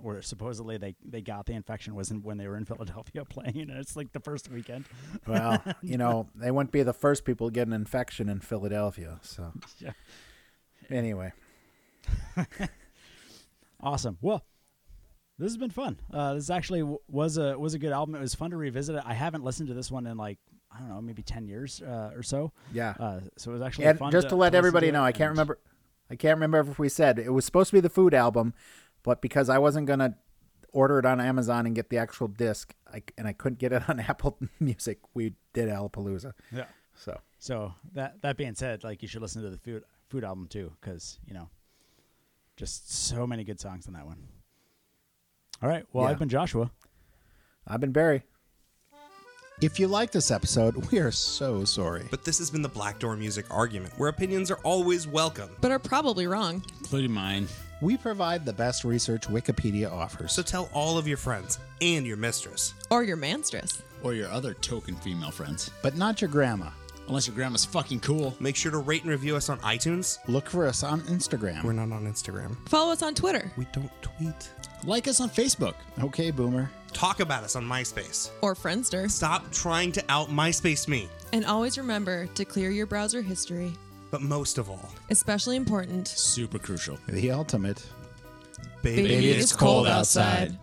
where 0.00 0.20
supposedly 0.20 0.76
they, 0.76 0.94
they 1.04 1.22
got 1.22 1.46
the 1.46 1.54
infection 1.54 1.94
was 1.94 2.10
in, 2.10 2.22
when 2.22 2.36
they 2.36 2.46
were 2.46 2.56
in 2.58 2.64
Philadelphia 2.66 3.24
playing, 3.28 3.58
and 3.62 3.70
it's 3.70 3.96
like 3.96 4.12
the 4.12 4.20
first 4.20 4.50
weekend. 4.50 4.84
well, 5.26 5.62
you 5.82 5.96
know, 5.96 6.28
they 6.34 6.50
wouldn't 6.50 6.72
be 6.72 6.82
the 6.82 6.92
first 6.92 7.24
people 7.24 7.48
to 7.48 7.52
get 7.52 7.66
an 7.66 7.72
infection 7.72 8.28
in 8.28 8.40
Philadelphia. 8.40 9.18
So 9.22 9.52
Yeah. 9.78 9.92
anyway, 10.90 11.32
Awesome. 13.82 14.16
Well, 14.22 14.44
this 15.38 15.48
has 15.52 15.56
been 15.58 15.70
fun. 15.70 15.98
Uh, 16.12 16.34
this 16.34 16.48
actually 16.50 16.80
w- 16.80 16.98
was 17.08 17.36
a 17.36 17.58
was 17.58 17.74
a 17.74 17.78
good 17.78 17.92
album. 17.92 18.14
It 18.14 18.20
was 18.20 18.34
fun 18.34 18.50
to 18.50 18.56
revisit 18.56 18.96
it. 18.96 19.02
I 19.04 19.12
haven't 19.14 19.44
listened 19.44 19.68
to 19.68 19.74
this 19.74 19.90
one 19.90 20.06
in 20.06 20.16
like 20.16 20.38
I 20.74 20.78
don't 20.80 20.88
know, 20.88 21.00
maybe 21.02 21.22
ten 21.22 21.46
years 21.46 21.82
uh, 21.82 22.10
or 22.14 22.22
so. 22.22 22.52
yeah. 22.72 22.94
Uh, 22.98 23.20
so 23.36 23.50
it 23.50 23.54
was 23.54 23.62
actually 23.62 23.86
and 23.86 23.98
fun. 23.98 24.12
just 24.12 24.30
to, 24.30 24.36
let 24.36 24.52
listen 24.52 24.58
everybody 24.58 24.90
know, 24.90 25.02
I 25.04 25.12
can't 25.12 25.30
remember. 25.30 25.58
I 26.10 26.16
can't 26.16 26.36
remember 26.38 26.70
if 26.70 26.78
we 26.78 26.88
said 26.88 27.18
it 27.18 27.32
was 27.32 27.44
supposed 27.44 27.70
to 27.70 27.76
be 27.76 27.80
the 27.80 27.88
food 27.90 28.14
album, 28.14 28.54
but 29.02 29.20
because 29.20 29.48
I 29.48 29.58
wasn't 29.58 29.86
gonna 29.86 30.16
order 30.72 30.98
it 30.98 31.06
on 31.06 31.20
Amazon 31.20 31.66
and 31.66 31.74
get 31.74 31.88
the 31.90 31.98
actual 31.98 32.28
disc, 32.28 32.74
I, 32.92 33.02
and 33.16 33.26
I 33.26 33.32
couldn't 33.32 33.58
get 33.58 33.72
it 33.72 33.88
on 33.88 33.98
Apple 34.08 34.38
Music, 34.60 34.98
we 35.14 35.34
did 35.52 35.68
Alapalooza. 35.68 36.32
Yeah. 36.54 36.66
So 36.94 37.20
So 37.38 37.74
that 37.94 38.22
that 38.22 38.36
being 38.36 38.54
said, 38.54 38.84
like 38.84 39.02
you 39.02 39.08
should 39.08 39.22
listen 39.22 39.42
to 39.42 39.50
the 39.50 39.58
food 39.58 39.84
food 40.08 40.24
album 40.24 40.46
too, 40.48 40.72
because 40.80 41.18
you 41.26 41.34
know, 41.34 41.48
just 42.56 42.90
so 42.92 43.26
many 43.26 43.44
good 43.44 43.60
songs 43.60 43.86
on 43.86 43.94
that 43.94 44.06
one. 44.06 44.18
All 45.62 45.68
right. 45.68 45.84
Well, 45.92 46.04
Yeah. 46.04 46.10
I've 46.10 46.18
been 46.18 46.28
Joshua. 46.28 46.70
I've 47.66 47.80
been 47.80 47.92
Barrie. 47.92 48.22
If 49.62 49.80
you 49.80 49.88
like 49.88 50.10
this 50.12 50.30
episode, 50.30 50.76
we 50.92 50.98
are 50.98 51.10
so 51.10 51.64
sorry. 51.64 52.06
But 52.10 52.24
this 52.24 52.36
has 52.38 52.50
been 52.50 52.60
the 52.60 52.68
Black 52.68 52.98
Door 52.98 53.16
Music 53.16 53.46
Argument, 53.50 53.94
where 53.96 54.10
opinions 54.10 54.50
are 54.50 54.58
always 54.64 55.06
welcome. 55.06 55.48
but 55.62 55.70
are 55.70 55.78
probably 55.78 56.26
wrong. 56.26 56.62
including 56.80 57.12
mine. 57.12 57.48
We 57.80 57.96
provide 57.96 58.44
the 58.44 58.52
best 58.52 58.84
research 58.84 59.22
Wikipedia 59.28 59.90
offers. 59.90 60.32
So 60.32 60.42
tell 60.42 60.68
all 60.74 60.98
of 60.98 61.08
your 61.08 61.16
friends 61.16 61.58
and 61.80 62.06
your 62.06 62.16
mistress. 62.18 62.74
Or 62.90 63.02
your 63.02 63.16
manstress. 63.16 63.82
Or 64.02 64.12
your 64.14 64.28
other 64.30 64.52
token 64.54 64.94
female 64.96 65.30
friends. 65.30 65.70
but 65.82 65.96
not 65.96 66.20
your 66.20 66.28
grandma. 66.30 66.68
Unless 67.08 67.28
your 67.28 67.36
grandma's 67.36 67.64
fucking 67.64 68.00
cool. 68.00 68.34
Make 68.40 68.56
sure 68.56 68.72
to 68.72 68.78
rate 68.78 69.02
and 69.02 69.10
review 69.10 69.36
us 69.36 69.48
on 69.48 69.58
iTunes. 69.60 70.18
Look 70.28 70.50
for 70.50 70.66
us 70.66 70.82
on 70.82 71.00
Instagram. 71.02 71.62
We're 71.62 71.72
not 71.72 71.92
on 71.92 72.04
Instagram. 72.06 72.56
Follow 72.68 72.92
us 72.92 73.00
on 73.02 73.14
Twitter 73.14 73.50
We 73.56 73.66
don't 73.72 73.90
tweet. 74.02 74.50
Like 74.84 75.06
us 75.08 75.20
on 75.20 75.30
Facebook. 75.30 75.74
okay, 76.02 76.30
Boomer. 76.30 76.68
Talk 76.96 77.20
about 77.20 77.44
us 77.44 77.56
on 77.56 77.62
MySpace. 77.66 78.30
or 78.40 78.54
Friendster. 78.54 79.10
Stop 79.10 79.52
trying 79.52 79.92
to 79.92 80.02
out 80.08 80.28
MySpace 80.30 80.88
me. 80.88 81.10
And 81.34 81.44
always 81.44 81.76
remember 81.76 82.26
to 82.28 82.44
clear 82.46 82.70
your 82.70 82.86
browser 82.86 83.20
history. 83.20 83.74
But 84.10 84.22
most 84.22 84.56
of 84.56 84.70
all, 84.70 84.88
Especially 85.10 85.56
important. 85.56 86.08
Super 86.08 86.58
crucial. 86.58 86.98
The 87.06 87.32
ultimate. 87.32 87.84
baby, 88.82 89.02
Baby, 89.02 89.28
it's 89.28 89.54
cold 89.54 89.86
outside. 89.86 90.58